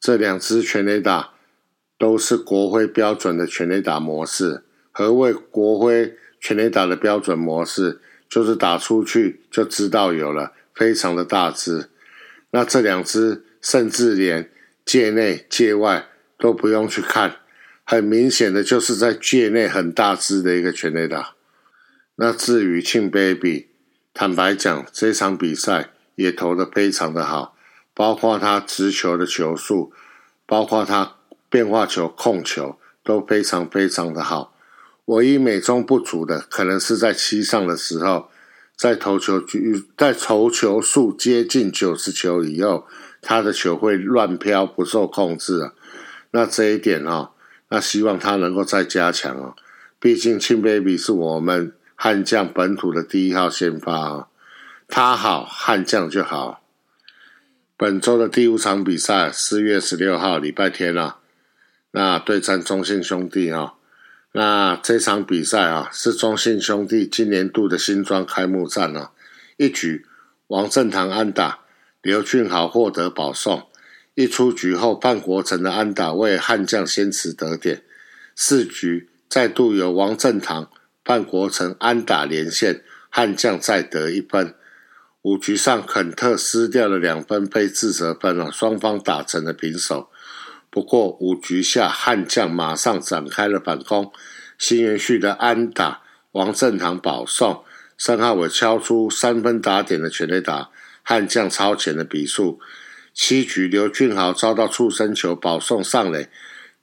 [0.00, 1.34] 这两支全垒打
[1.98, 4.62] 都是国徽标准的全垒打模式。
[4.92, 8.00] 何谓国徽全垒打的标准模式？
[8.30, 11.90] 就是打出去就知道有了，非常的大支。
[12.52, 14.50] 那这两支甚至连
[14.86, 17.36] 界内界外都不用去看，
[17.84, 21.34] 很明显的就是在界内很大支的一个全垒打。
[22.16, 23.68] 那至于庆 baby，
[24.12, 27.56] 坦白讲，这场比赛也投的非常的好，
[27.94, 29.92] 包括他直球的球速，
[30.46, 31.16] 包括他
[31.48, 34.54] 变化球控球都非常非常的好。
[35.06, 38.28] 唯一美中不足的，可能是在七上的时候，
[38.76, 42.86] 在投球局在投球数接近九十球以后，
[43.22, 45.72] 他的球会乱飘，不受控制啊。
[46.32, 47.30] 那这一点啊，
[47.70, 49.54] 那希望他能够再加强啊。
[49.98, 51.72] 毕竟庆 baby 是我们。
[52.04, 54.26] 悍将本土的第一号先发啊，
[54.88, 56.60] 他好悍将就好。
[57.76, 61.18] 本周的第五场比赛，四月十六号礼拜天啊，
[61.92, 63.74] 那对战中信兄弟啊，
[64.32, 69.12] 那这场比赛啊是中信兄弟今年度的新庄开幕战啊，
[69.56, 70.04] 一局
[70.48, 71.60] 王振堂安打，
[72.02, 73.68] 刘俊豪获得保送，
[74.16, 77.84] 一出局后范国成的安打为悍将先持得点，
[78.34, 80.68] 四局再度由王振堂、
[81.04, 84.54] 范国成安打连线，悍将再得一分。
[85.22, 90.10] 五局上，肯特失掉了两分被自责分了，双方打成了平手。
[90.70, 94.12] 不过五局下，悍将马上展开了反攻，
[94.58, 97.62] 新元旭的安打，王振堂保送，
[97.96, 100.70] 申浩伟敲出三分打点的全垒打，
[101.02, 102.58] 悍将超前的比数。
[103.14, 106.30] 七局，刘俊豪遭到触身球保送上垒，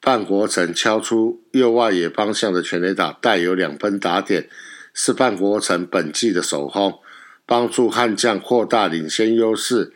[0.02, 4.50] 范国成敲出右外野方向的全垒打，带有两分打点，
[4.94, 7.00] 是范国成本季的首轰。
[7.46, 9.92] 帮助悍将扩大领先优势。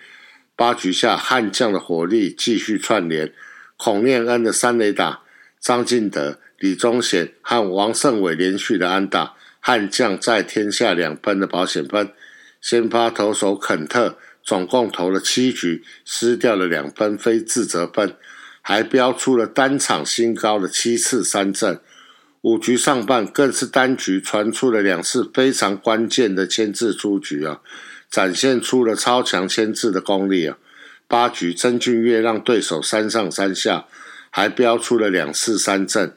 [0.56, 3.32] 八局下，悍将的火力继续串联，
[3.78, 5.22] 孔念恩的三垒打，
[5.60, 12.12] 张进德、李宗贤和王胜伟连续的安打，悍将再添下两分的保险分。
[12.60, 18.16] 先发投手肯特总共投了七局，失掉了两分非自责分，
[18.63, 21.80] 还标出了单场新高的七次三振。
[22.41, 27.62] 五局上半更是单局传出了两次非常关键的牵制出局啊，
[28.10, 30.58] 展现出了超强牵制的功力啊。
[31.08, 33.86] 八局曾俊岳让对手三上三下，
[34.30, 36.15] 还标出了两次三振。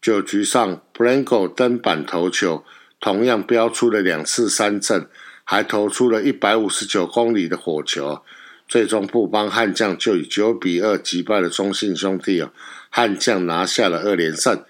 [0.00, 2.64] 九局上 Blanco 登板投球，
[2.98, 5.06] 同样标出了两次三振，
[5.44, 8.22] 还投出了一百五十九公里的火球。
[8.66, 12.52] 最终布邦悍将就以九比二击败了中信兄弟啊，
[12.90, 14.64] 悍将拿下了二连胜。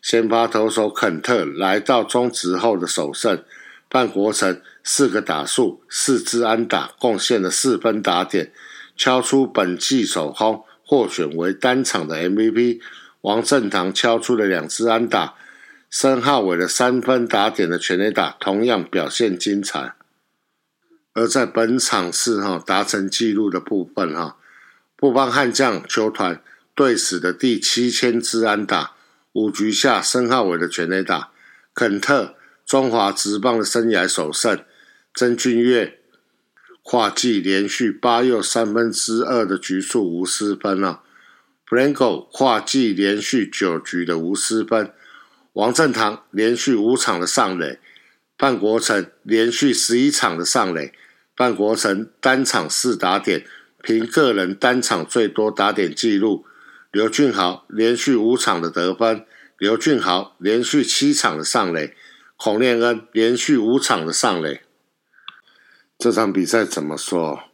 [0.00, 3.42] 先发投手肯特来到中职后的首胜，
[3.90, 8.52] 范国成四个打数、四支安打，贡献了四分打点，
[8.96, 12.80] 敲出本季首轰，获选为单场的 MVP。
[13.22, 15.34] 王振堂敲出了两支安打，
[15.90, 19.94] 申浩伟的三分打点的全垒打同样表现精彩。
[21.18, 24.36] 而在本场次哈达成纪录的部分哈，
[24.94, 26.40] 布邦悍将球团
[26.74, 28.92] 队史的第七千支安打。
[29.32, 31.30] 五局下，申浩伟的全垒打，
[31.74, 34.64] 肯特中华职棒的生涯首胜，
[35.14, 35.98] 曾俊岳
[36.82, 41.02] 跨季连续八又三分之二的局数无失分啊
[41.68, 44.92] ，Blanco 跨季连续九局的无失分，
[45.52, 47.78] 王振堂连续五场的上垒，
[48.38, 50.92] 范国成连续十一场的上垒，
[51.38, 53.46] 范国成单场四打点，
[53.80, 56.44] 凭个人单场最多打点纪录。
[56.90, 59.24] 刘俊豪连续五场的得分，
[59.56, 61.94] 刘俊豪连续七场的上垒，
[62.36, 64.62] 孔念恩连续五场的上垒。
[65.96, 67.44] 这场比赛怎么说？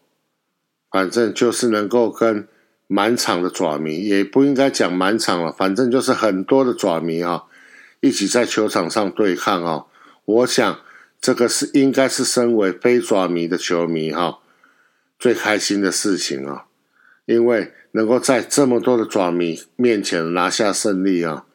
[0.91, 2.49] 反正就是能够跟
[2.87, 7.43] 满场的爪迷，也不应该讲满场了，反正就是很多的爪迷啊，
[8.01, 9.85] 一起在球场上对抗啊。
[10.25, 10.81] 我想
[11.25, 14.41] 这个是应该是身为非爪迷的球迷哈，
[15.19, 16.67] 最开心的事情啊。
[17.25, 21.47] 因为能够在这么多的爪迷面前拿下胜利啊，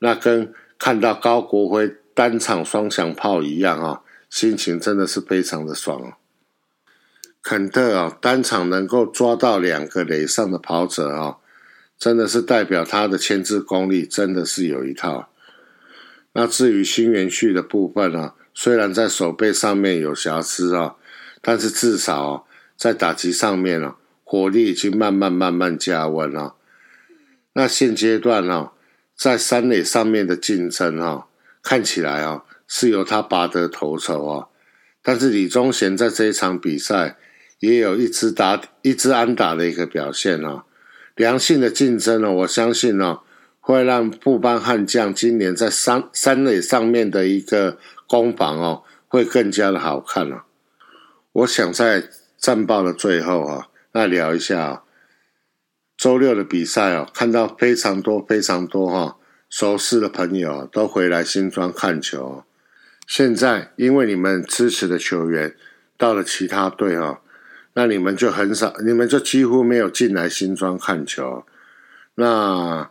[0.00, 6.18] 那跟看到高国辉单场双响炮一样啊，心情真的是非常的爽啊！
[7.42, 11.38] 肯特啊，单场能够抓到两个垒上的跑者啊，
[11.98, 15.30] 真的是代表他的牵制功力真的是有一套。
[16.34, 20.96] 那至于新元旭的部分啊，虽然在手背上面有瑕疵啊，
[21.40, 22.44] 但是至少
[22.76, 23.94] 在打击上面啊。
[24.24, 26.56] 火力已经慢慢慢慢加温了。
[27.52, 28.72] 那现阶段呢，
[29.16, 31.26] 在三垒上面的竞争啊，
[31.62, 34.48] 看起来啊是由他拔得头筹啊。
[35.02, 37.16] 但是李宗贤在这一场比赛
[37.60, 40.64] 也有一支打一支安打的一个表现啊。
[41.14, 43.20] 良性的竞争呢，我相信呢
[43.60, 47.78] 会让布班悍将今年在三三垒上面的一个
[48.08, 50.46] 攻防哦，会更加的好看了。
[51.30, 53.68] 我想在战报的最后啊。
[53.92, 54.84] 那聊一下
[55.96, 59.16] 周六的比赛哦，看到非常多非常多哈
[59.48, 62.44] 熟识的朋友都回来新庄看球。
[63.06, 65.56] 现在因为你们支持的球员
[65.96, 67.22] 到了其他队哈，
[67.72, 71.44] 那你们就很少，你们就几乎没有进来新庄看球。
[72.14, 72.90] 那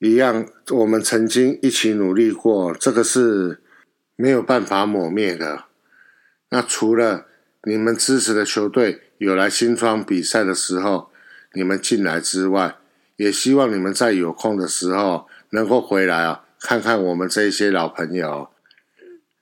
[0.00, 3.62] 一样，我们曾经一起努力过，这个是
[4.16, 5.64] 没有办法抹灭的。
[6.50, 7.26] 那除了
[7.64, 9.02] 你们支持的球队。
[9.18, 11.10] 有来新庄比赛的时候，
[11.52, 12.76] 你们进来之外，
[13.16, 18.50] 也希望你们在有空的时候能够回来啊，看看我们这些老朋友。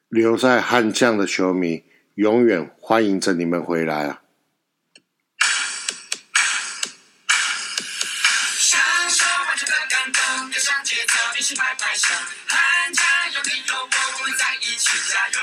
[0.08, 1.84] 留在悍将的球迷，
[2.16, 4.21] 永远欢迎着你们回来啊！
[9.64, 10.50] 的感动。
[10.50, 12.08] 跟上节奏，一起拍拍手，
[12.46, 13.40] 喊加油！
[13.44, 15.40] 你有我，我们在一起加油。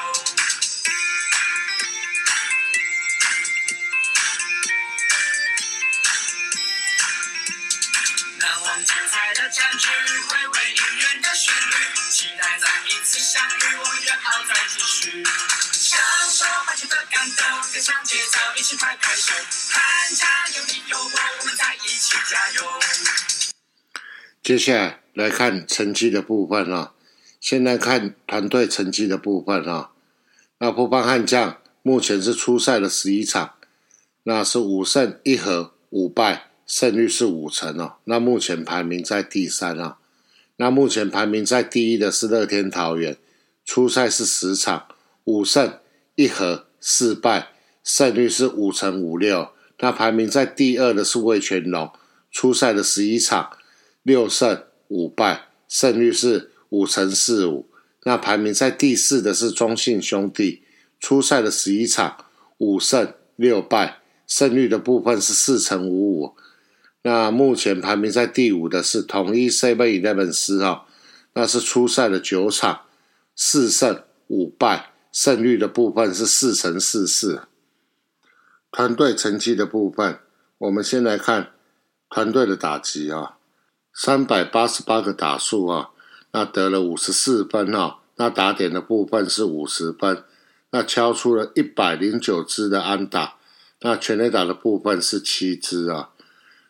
[8.37, 9.87] 难忘精彩的战局，
[10.27, 11.73] 回味音乐的旋律，
[12.11, 15.23] 期待再一次相遇，我们约好再继续。
[15.73, 15.99] 享
[16.31, 19.33] 受欢情的感动，跟上节奏，一起拍拍手，
[19.71, 20.63] 喊加油！
[20.67, 22.79] 你有我，我们在一起加油。
[24.49, 26.93] 接下来来看成绩的部分啊，
[27.39, 29.91] 先来看团队成绩的部分啊。
[30.57, 33.51] 那破棒悍将目前是出赛了十一场，
[34.23, 36.47] 那是五胜一和五败。
[36.65, 39.99] 胜率是五成哦，那目前排名在第三啊。
[40.55, 43.17] 那目前排名在第一的是乐天桃园，
[43.63, 44.87] 初赛是十场，
[45.25, 45.75] 五胜
[46.15, 47.49] 一和四败，
[47.83, 49.49] 胜率是五成五六。
[49.77, 51.91] 那排名在第二的是魏全龙，
[52.31, 53.51] 初赛的十一场，
[54.03, 57.69] 六胜五败，胜率是五成四五。
[58.03, 60.63] 那排名在第四的是中信兄弟，
[60.99, 62.25] 初赛的十一场，
[62.57, 66.35] 五胜六败，胜率的部分是四成五五。
[67.01, 70.85] 那目前排名在第五的是统一 Seven Eleven 斯哈，
[71.33, 72.81] 那是初赛的九场，
[73.35, 77.43] 四胜五败，胜率的部分是四成四四。
[78.71, 80.19] 团队成绩的部分，
[80.59, 81.51] 我们先来看
[82.09, 83.38] 团队的打击啊，
[84.01, 85.89] 三百八十八个打数啊，
[86.31, 90.23] 那得了五十四分啊，那打点的部分是五十分，
[90.69, 93.35] 那敲出了一百零九支的安打，
[93.81, 96.11] 那全垒打的部分是七支啊。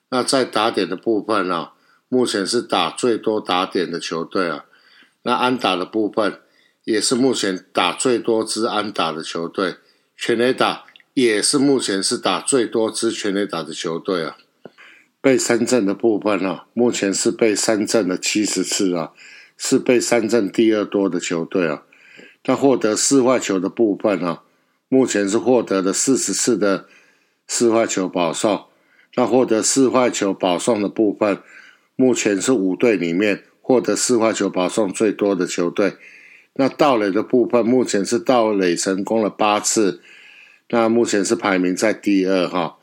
[0.10, 1.74] 那在打点的部分啊，
[2.08, 4.66] 目前是打最多打点的球队啊。
[5.22, 6.42] 那安打的部分
[6.84, 9.76] 也是目前打最多支安打的球队，
[10.18, 14.36] 全垒打也是目前是打最多支全垒打的球队啊。
[15.22, 19.12] 被三振的部分啊，目前是被三振了七十次啊，
[19.58, 21.84] 是被三振第二多的球队啊。
[22.46, 24.44] 那获得四坏球的部分啊，
[24.88, 26.88] 目前是获得了四十次的
[27.48, 28.66] 四坏球保送。
[29.16, 31.40] 那获得四坏球保送的部分，
[31.96, 35.98] 目前是五队里面获得四坏球保送最多的球队。
[36.54, 40.02] 那盗垒的部分，目前是盗垒成功了八次，
[40.70, 42.78] 那目前是排名在第二哈。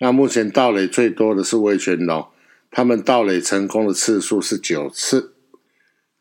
[0.00, 2.28] 那目前盗垒最多的是魏全龙，
[2.70, 5.34] 他们盗垒成功的次数是九次。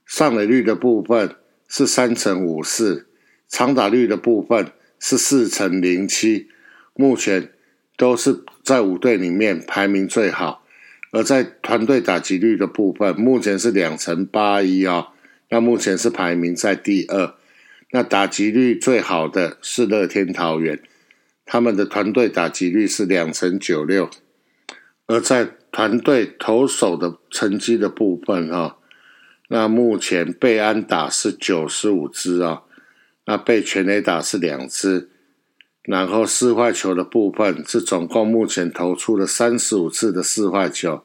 [0.05, 1.36] 上垒率的部分
[1.67, 3.07] 是三成五四，
[3.47, 6.49] 长打率的部分是四成零七，
[6.93, 7.51] 目前。
[7.97, 10.65] 都是在五队里面排名最好，
[11.11, 15.13] 而在团队打击率的部分，目前是两成八一啊，
[15.49, 17.36] 那目前是排名在第二。
[17.91, 20.82] 那打击率最好的是乐天桃园，
[21.46, 24.10] 他们的团队打击率是两成九六。
[25.08, 28.78] 而在团队投手的成绩的部分哈，
[29.50, 32.64] 那目前被安打是九十五支啊，
[33.26, 35.10] 那被全垒打是两支。
[35.84, 41.04] 然后四坏球的部分是总共目前投出了三十五次的四坏球，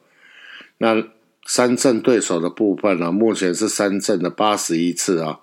[0.79, 1.03] 那
[1.45, 5.41] 三振对手的部分呢，目前是三振的八十一次啊。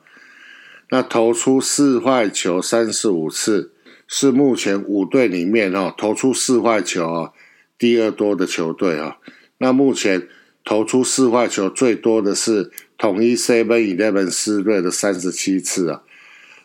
[0.90, 3.72] 那投出四坏球三十五次，
[4.08, 7.32] 是目前五队里面哦投出四坏球啊
[7.78, 9.18] 第二多的球队啊。
[9.58, 10.26] 那目前
[10.64, 16.02] 投出四坏球最多的是统一 Seven Eleven 斯瑞的三十七次啊，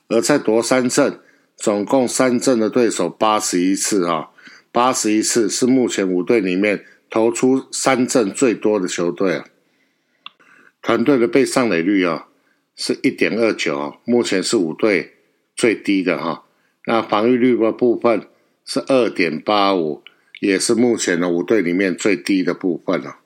[0.07, 1.19] 而在夺三振。
[1.55, 4.31] 总共三阵的对手八十一次啊，
[4.71, 9.45] 八十一次是目前五队里面投出三阵最多的球队啊。
[10.81, 12.27] 团队的被上垒率啊
[12.75, 15.13] 是一点二九啊，目前是五队
[15.55, 16.43] 最低的哈。
[16.85, 18.27] 那防御率的部分
[18.65, 20.03] 是二点八五，
[20.39, 23.19] 也是目前的五队里面最低的部分了。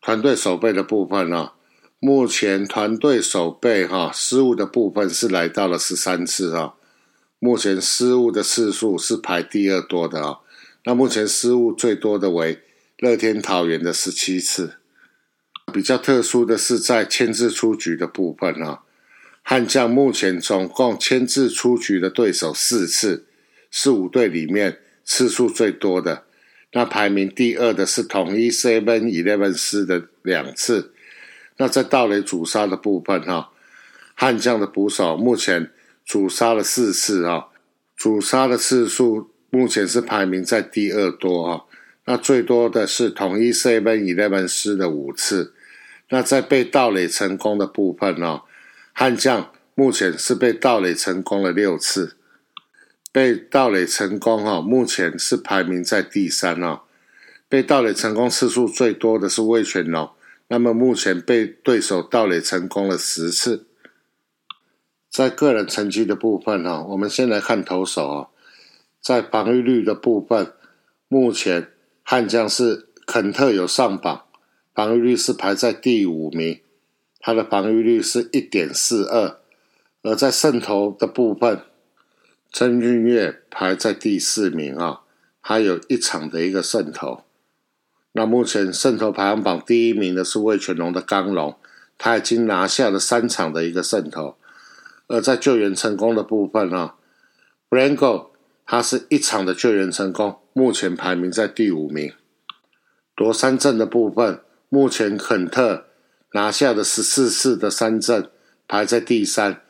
[0.00, 1.52] 团队守备的部分呢，
[2.00, 6.74] 目前团队守备哈失误的部分是来到了十三次啊。
[7.38, 10.38] 目前失误的次数是排第二多的啊，
[10.84, 12.60] 那目前失误最多的为
[12.98, 14.74] 乐天桃园的十七次。
[15.72, 18.82] 比较特殊的是在牵制出局的部分啊，
[19.42, 23.26] 悍将目前总共牵制出局的对手四次，
[23.70, 26.24] 是五队里面次数最多的。
[26.72, 30.94] 那排名第二的是统一 Seven Eleven 斯的两次。
[31.58, 33.50] 那在盗垒主杀的部分哈，
[34.14, 35.70] 悍将的捕手目前。
[36.04, 37.46] 主杀了四次啊，
[37.96, 41.62] 主杀的次数目前是排名在第二多啊。
[42.06, 45.54] 那最多的是统一 Seven Eleven 师的五次。
[46.08, 48.40] 那在被盗垒成功的部分呢，
[48.92, 52.16] 悍将目前是被盗垒成功了六次。
[53.10, 56.84] 被盗垒成功哈，目前是排名在第三啊。
[57.46, 60.10] 被盗垒成功次数最多的是魏全龙，
[60.48, 63.66] 那么目前被对手盗垒成功了十次。
[65.10, 68.28] 在个人成绩的部分哈，我们先来看投手啊，
[68.98, 70.54] 在防御率的部分，
[71.08, 71.68] 目前
[72.02, 74.24] 悍将是肯特有上榜，
[74.74, 76.61] 防御率是排在第五名，
[77.22, 79.38] 他的防御率是一点四二。
[80.02, 81.62] 而在胜投的部分，
[82.52, 85.02] 曾俊岳排在第四名啊，
[85.40, 87.22] 他有一场的一个胜投。
[88.14, 91.56] 那目前胜投排行榜第一名的是魏全龙的刚龙，
[91.96, 94.36] 他已经拿下了三场的一个胜投。
[95.06, 96.94] 而在救援成功的部分呢
[97.70, 98.30] ，Brango
[98.66, 102.12] 他是一场的救援成功，目前排名在第五名。
[103.14, 105.86] 夺三振的部分，目前肯特
[106.32, 108.30] 拿下的十四次的三振，
[108.66, 109.62] 排在第三。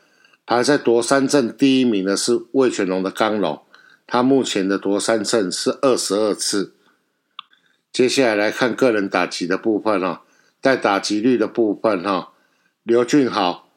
[0.45, 3.61] 排在夺三振第一名的是魏全龙的刚龙，
[4.05, 6.75] 他目前的夺三振是二十二次。
[7.93, 10.19] 接下来来看个人打击的部分哦，
[10.61, 12.33] 在打击率的部分哈，
[12.83, 13.69] 刘俊豪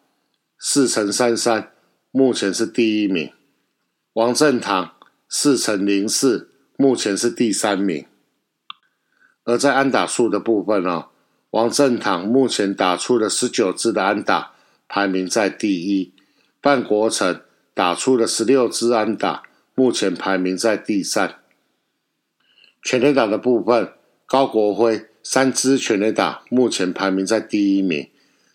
[0.58, 1.70] 四乘三三，
[2.10, 3.32] 目前是第一名。
[4.14, 4.96] 王振堂
[5.28, 8.06] 四乘零四，目前是第三名。
[9.44, 11.10] 而在安打数的部分哦，
[11.56, 14.52] 王振堂目前打出了十九支的安打，
[14.86, 16.12] 排名在第一。
[16.60, 17.40] 范国成
[17.72, 19.44] 打出了十六支安打，
[19.74, 21.36] 目前排名在第三。
[22.82, 23.90] 全垒打的部分，
[24.26, 28.10] 高国辉三支全垒打，目前排名在第一名。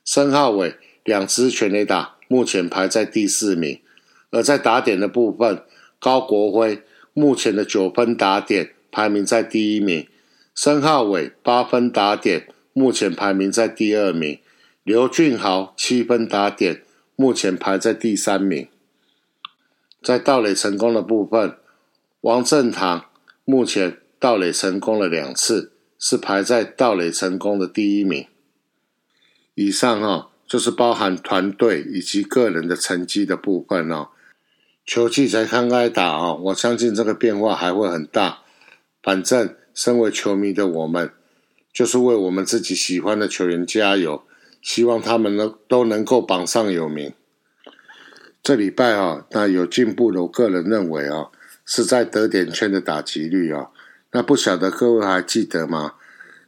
[0.05, 3.81] 申浩伟两支全垒打，目前排在第四名。
[4.29, 5.63] 而在打点的部分，
[5.97, 6.83] 高国辉
[7.15, 10.07] 目前的九分打点排名在第一名，
[10.53, 14.39] 申浩伟八分打点目前排名在第二名，
[14.83, 16.83] 刘俊豪七分打点
[17.15, 18.67] 目前排在第三名。
[20.01, 21.57] 在盗垒成功的部分，
[22.21, 23.05] 王振堂
[23.45, 28.25] 目前盗垒成功了两次，是排在盗垒成功的第一名。
[29.53, 34.09] 以上哈就是包含团队以及个人的成绩的部分哦。
[34.85, 38.39] 球季才刚开打啊，我相信这个变化还会很大。
[39.03, 41.11] 反正身为球迷的我们，
[41.73, 44.23] 就是为我们自己喜欢的球员加油，
[44.61, 47.13] 希望他们能都能够榜上有名。
[48.43, 51.27] 这礼拜啊，那有进步的，我个人认为啊，
[51.65, 53.69] 是在得点圈的打击率啊。
[54.11, 55.93] 那不晓得各位还记得吗？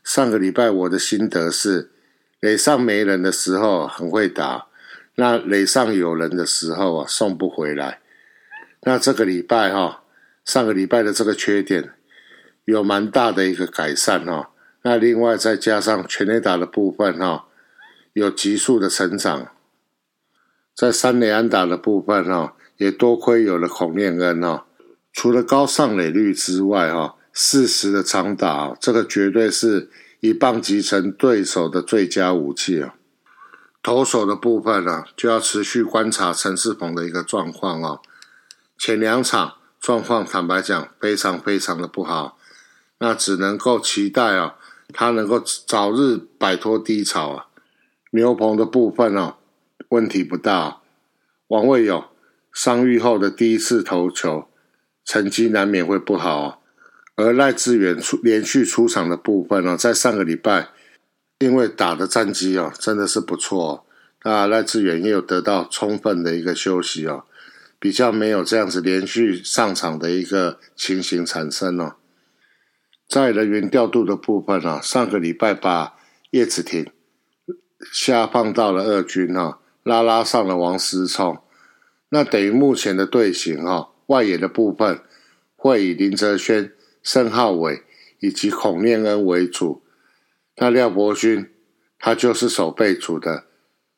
[0.03, 1.91] 上个礼拜我的心得是，
[2.39, 4.67] 垒上没人的时候很会打，
[5.15, 8.01] 那垒上有人的时候啊，送不回来。
[8.81, 10.03] 那这个礼拜哈，
[10.43, 11.93] 上个礼拜的这个缺点
[12.65, 14.49] 有蛮大的一个改善哈。
[14.83, 17.47] 那另外再加上全垒打的部分哈，
[18.13, 19.47] 有急速的成长。
[20.75, 24.65] 在三垒安打的部分哈，也多亏有了孔念恩哈。
[25.13, 32.95] 除了高上垒率之外哈，适时的长打，这个绝对是一棒击成对手的最佳武器啊。
[33.81, 38.01] 投手的部分呢，就要持续观察陈世鹏的一个状况哦。
[38.77, 42.37] 前两场状况，坦白讲，非常非常的不好。
[42.99, 44.55] 那只能够期待啊，
[44.93, 47.47] 他能够早日摆脱低潮啊。
[48.11, 49.35] 牛棚的部分哦，
[49.89, 50.81] 问题不大。
[51.47, 52.05] 王卫勇
[52.53, 54.47] 伤愈后的第一次投球，
[55.03, 56.57] 成绩难免会不好啊。
[57.15, 60.69] 而赖志远出连续出场的部分呢，在上个礼拜，
[61.39, 63.85] 因为打的战绩哦，真的是不错。
[64.23, 67.25] 那赖志远也有得到充分的一个休息哦。
[67.79, 71.95] 比较没有这样子连续上场的一个情形产生哦。
[73.07, 75.95] 在人员调度的部分啊，上个礼拜把
[76.31, 76.91] 叶子廷
[77.91, 81.37] 下放到了二军啊，拉拉上了王思聪。
[82.09, 85.01] 那等于目前的队形哈，外野的部分
[85.55, 87.83] 会以林哲轩、盛浩伟
[88.19, 89.83] 以及孔念恩为主。
[90.57, 91.49] 那廖伯勋
[91.99, 93.45] 他就是守备组的，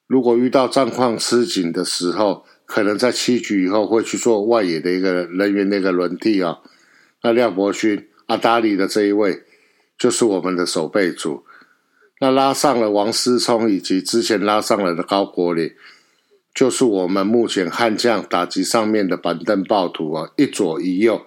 [0.08, 2.46] 如果遇到战况吃紧的时候。
[2.68, 6.62] 可能在七局以后会去做外野的一个人员的一个轮替啊。
[7.22, 9.44] 那廖伯勋、阿达里的这一位
[9.98, 11.46] 就是我们的守备组。
[12.20, 15.74] 那拉上了王思聪以及之前拉上了的高国林，
[16.54, 21.26] 就是我们目前悍将打击上面的板凳暴徒啊，一左一右，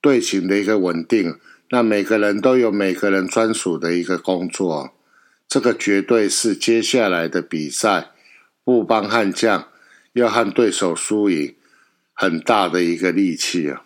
[0.00, 1.38] 队形的一个稳定。
[1.68, 4.94] 那每个人都有每个人专属的一个工作，
[5.46, 8.10] 这个绝对是接下来的比赛
[8.64, 9.68] 布帮悍将。
[10.12, 11.54] 要和对手输赢，
[12.12, 13.84] 很大的一个利器啊！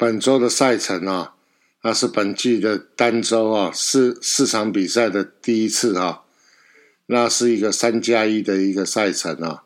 [0.00, 1.34] 本周的赛程啊，
[1.82, 6.22] 那是本季的单周啊，四四场比赛的第一次啊，
[7.04, 9.64] 那是一个三加一的一个赛程啊。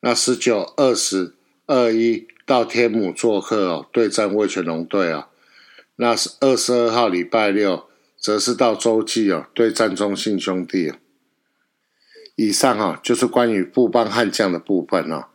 [0.00, 1.36] 那十九、二十、
[1.66, 5.28] 二一到天母做客哦，对战味全龙队啊。
[5.94, 7.86] 那是二十二号礼拜六，
[8.18, 10.92] 则是到洲际哦，对战中信兄弟。
[12.34, 15.26] 以上哈就是关于布邦悍将的部分哦。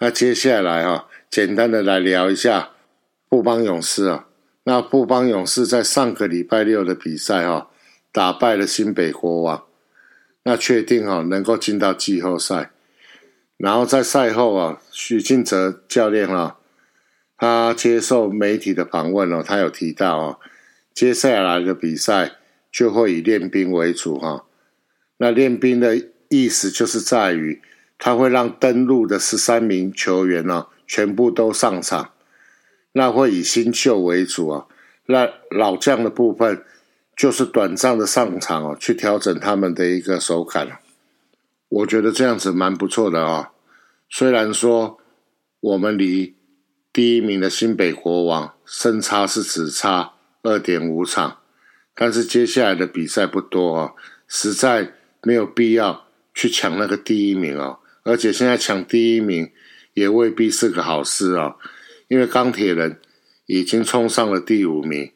[0.00, 2.72] 那接下来哈，简单的来聊一下。
[3.34, 4.28] 布邦勇士啊，
[4.62, 7.68] 那布邦勇士在上个礼拜六的比赛哈，
[8.12, 9.64] 打败了新北国王，
[10.44, 12.70] 那确定哈能够进到季后赛。
[13.56, 16.58] 然后在赛后啊，许晋哲教练啊，
[17.36, 20.38] 他接受媒体的访问哦，他有提到啊，
[20.94, 22.36] 接下来的比赛
[22.70, 24.44] 就会以练兵为主哈。
[25.16, 27.60] 那练兵的意思就是在于，
[27.98, 32.12] 他会让登陆的十三名球员呢，全部都上场。
[32.96, 34.66] 那会以新秀为主啊，
[35.06, 36.64] 那老将的部分
[37.16, 40.78] 就是短暂的上场哦，去调整他们的一个手感。
[41.68, 43.50] 我觉得这样子蛮不错的啊。
[44.08, 44.98] 虽然说
[45.58, 46.36] 我们离
[46.92, 51.38] 第一名的新北国王胜差是只差二点五场，
[51.96, 53.92] 但是接下来的比赛不多啊，
[54.28, 54.92] 实在
[55.22, 57.80] 没有必要去抢那个第一名哦。
[58.04, 59.50] 而且现在抢第一名
[59.94, 61.56] 也未必是个好事啊。
[62.08, 63.00] 因为钢铁人
[63.46, 65.12] 已经冲上了第五名，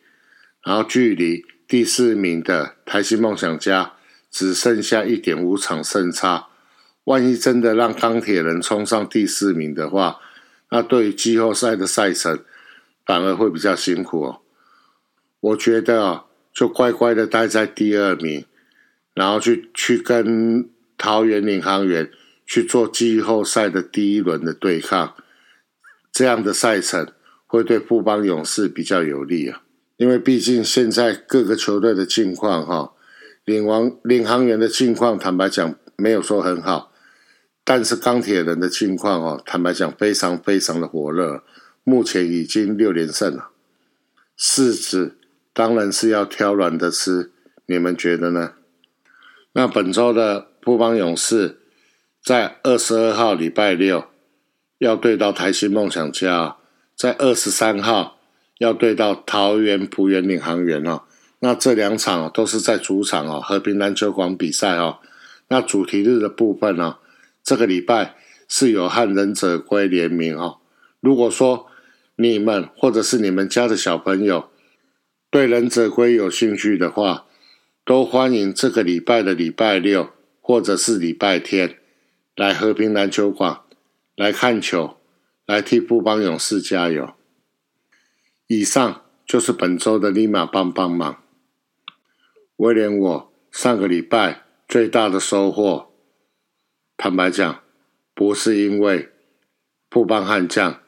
[0.64, 3.94] 然后距离第四名的台新梦想家
[4.30, 6.48] 只剩下一点五场胜差。
[7.04, 10.20] 万一真的让钢铁人冲上第四名的话，
[10.70, 12.44] 那对于季后赛的赛程
[13.06, 14.40] 反而会比较辛苦哦。
[15.40, 18.44] 我觉得啊，就乖乖的待在第二名，
[19.14, 20.68] 然后去去跟
[20.98, 22.10] 桃园领航员
[22.44, 25.14] 去做季后赛的第一轮的对抗。
[26.18, 27.12] 这样的赛程
[27.46, 29.62] 会对富邦勇士比较有利啊，
[29.98, 32.92] 因为毕竟现在各个球队的近况哈，
[33.44, 36.92] 领王领航员的近况坦白讲没有说很好，
[37.62, 41.44] 但是钢铁人的近况哦，坦白讲非常非常的火热，
[41.84, 43.50] 目前已经六连胜了，
[44.36, 45.18] 柿子
[45.52, 47.30] 当然是要挑软的吃，
[47.66, 48.54] 你们觉得呢？
[49.52, 51.60] 那本周的富邦勇士
[52.24, 54.07] 在二十二号礼拜六。
[54.78, 56.56] 要对到台新梦想家，
[56.94, 58.18] 在二十三号
[58.58, 61.02] 要对到桃园浦园领航员哦。
[61.40, 64.98] 那这两场都是在主场哦，和平篮球馆比赛哦。
[65.48, 66.96] 那主题日的部分呢，
[67.44, 68.16] 这个礼拜
[68.48, 70.58] 是有和忍者龟联名哦。
[71.00, 71.66] 如果说
[72.16, 74.50] 你们或者是你们家的小朋友
[75.30, 77.26] 对忍者龟有兴趣的话，
[77.84, 80.10] 都欢迎这个礼拜的礼拜六
[80.40, 81.78] 或者是礼拜天
[82.34, 83.60] 来和平篮球馆。
[84.18, 84.96] 来看球，
[85.46, 87.14] 来替布邦勇士加油。
[88.48, 91.22] 以上就是本周的立马帮帮忙。
[92.56, 95.92] 威廉，我上个礼拜最大的收获，
[96.96, 97.62] 坦白讲，
[98.12, 99.12] 不是因为
[99.88, 100.80] 布邦悍将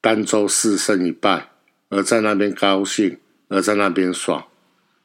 [0.00, 1.50] 单周四胜一败
[1.88, 3.18] 而在那边高兴，
[3.48, 4.46] 而在那边爽。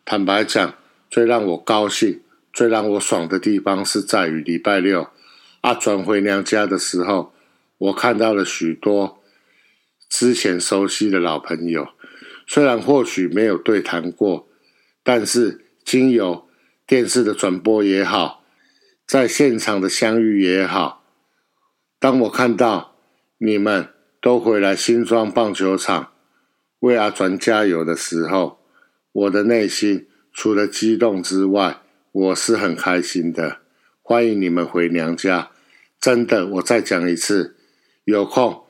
[0.06, 0.76] 坦白讲，
[1.10, 2.22] 最让我高兴、
[2.54, 5.10] 最让我爽的地方是在于礼拜六
[5.62, 7.34] 阿转回娘家的时候。
[7.82, 9.24] 我看到了许多
[10.08, 11.88] 之前熟悉的老朋友，
[12.46, 14.48] 虽然或许没有对谈过，
[15.04, 16.48] 但是经由
[16.86, 18.44] 电视的转播也好，
[19.08, 21.04] 在现场的相遇也好，
[21.98, 22.98] 当我看到
[23.40, 23.90] 你们
[24.22, 26.12] 都回来新庄棒球场
[26.82, 28.60] 为阿传加油的时候，
[29.12, 33.62] 我的内心除了激动之外，我是很开心的。
[34.04, 35.50] 欢迎你们回娘家，
[36.00, 37.56] 真的，我再讲一次。
[38.12, 38.64] 有空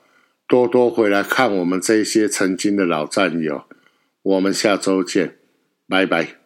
[0.48, 3.64] 多多回来看我们这些曾经的老战友，
[4.22, 5.38] 我们下周见，
[5.88, 6.41] 拜拜。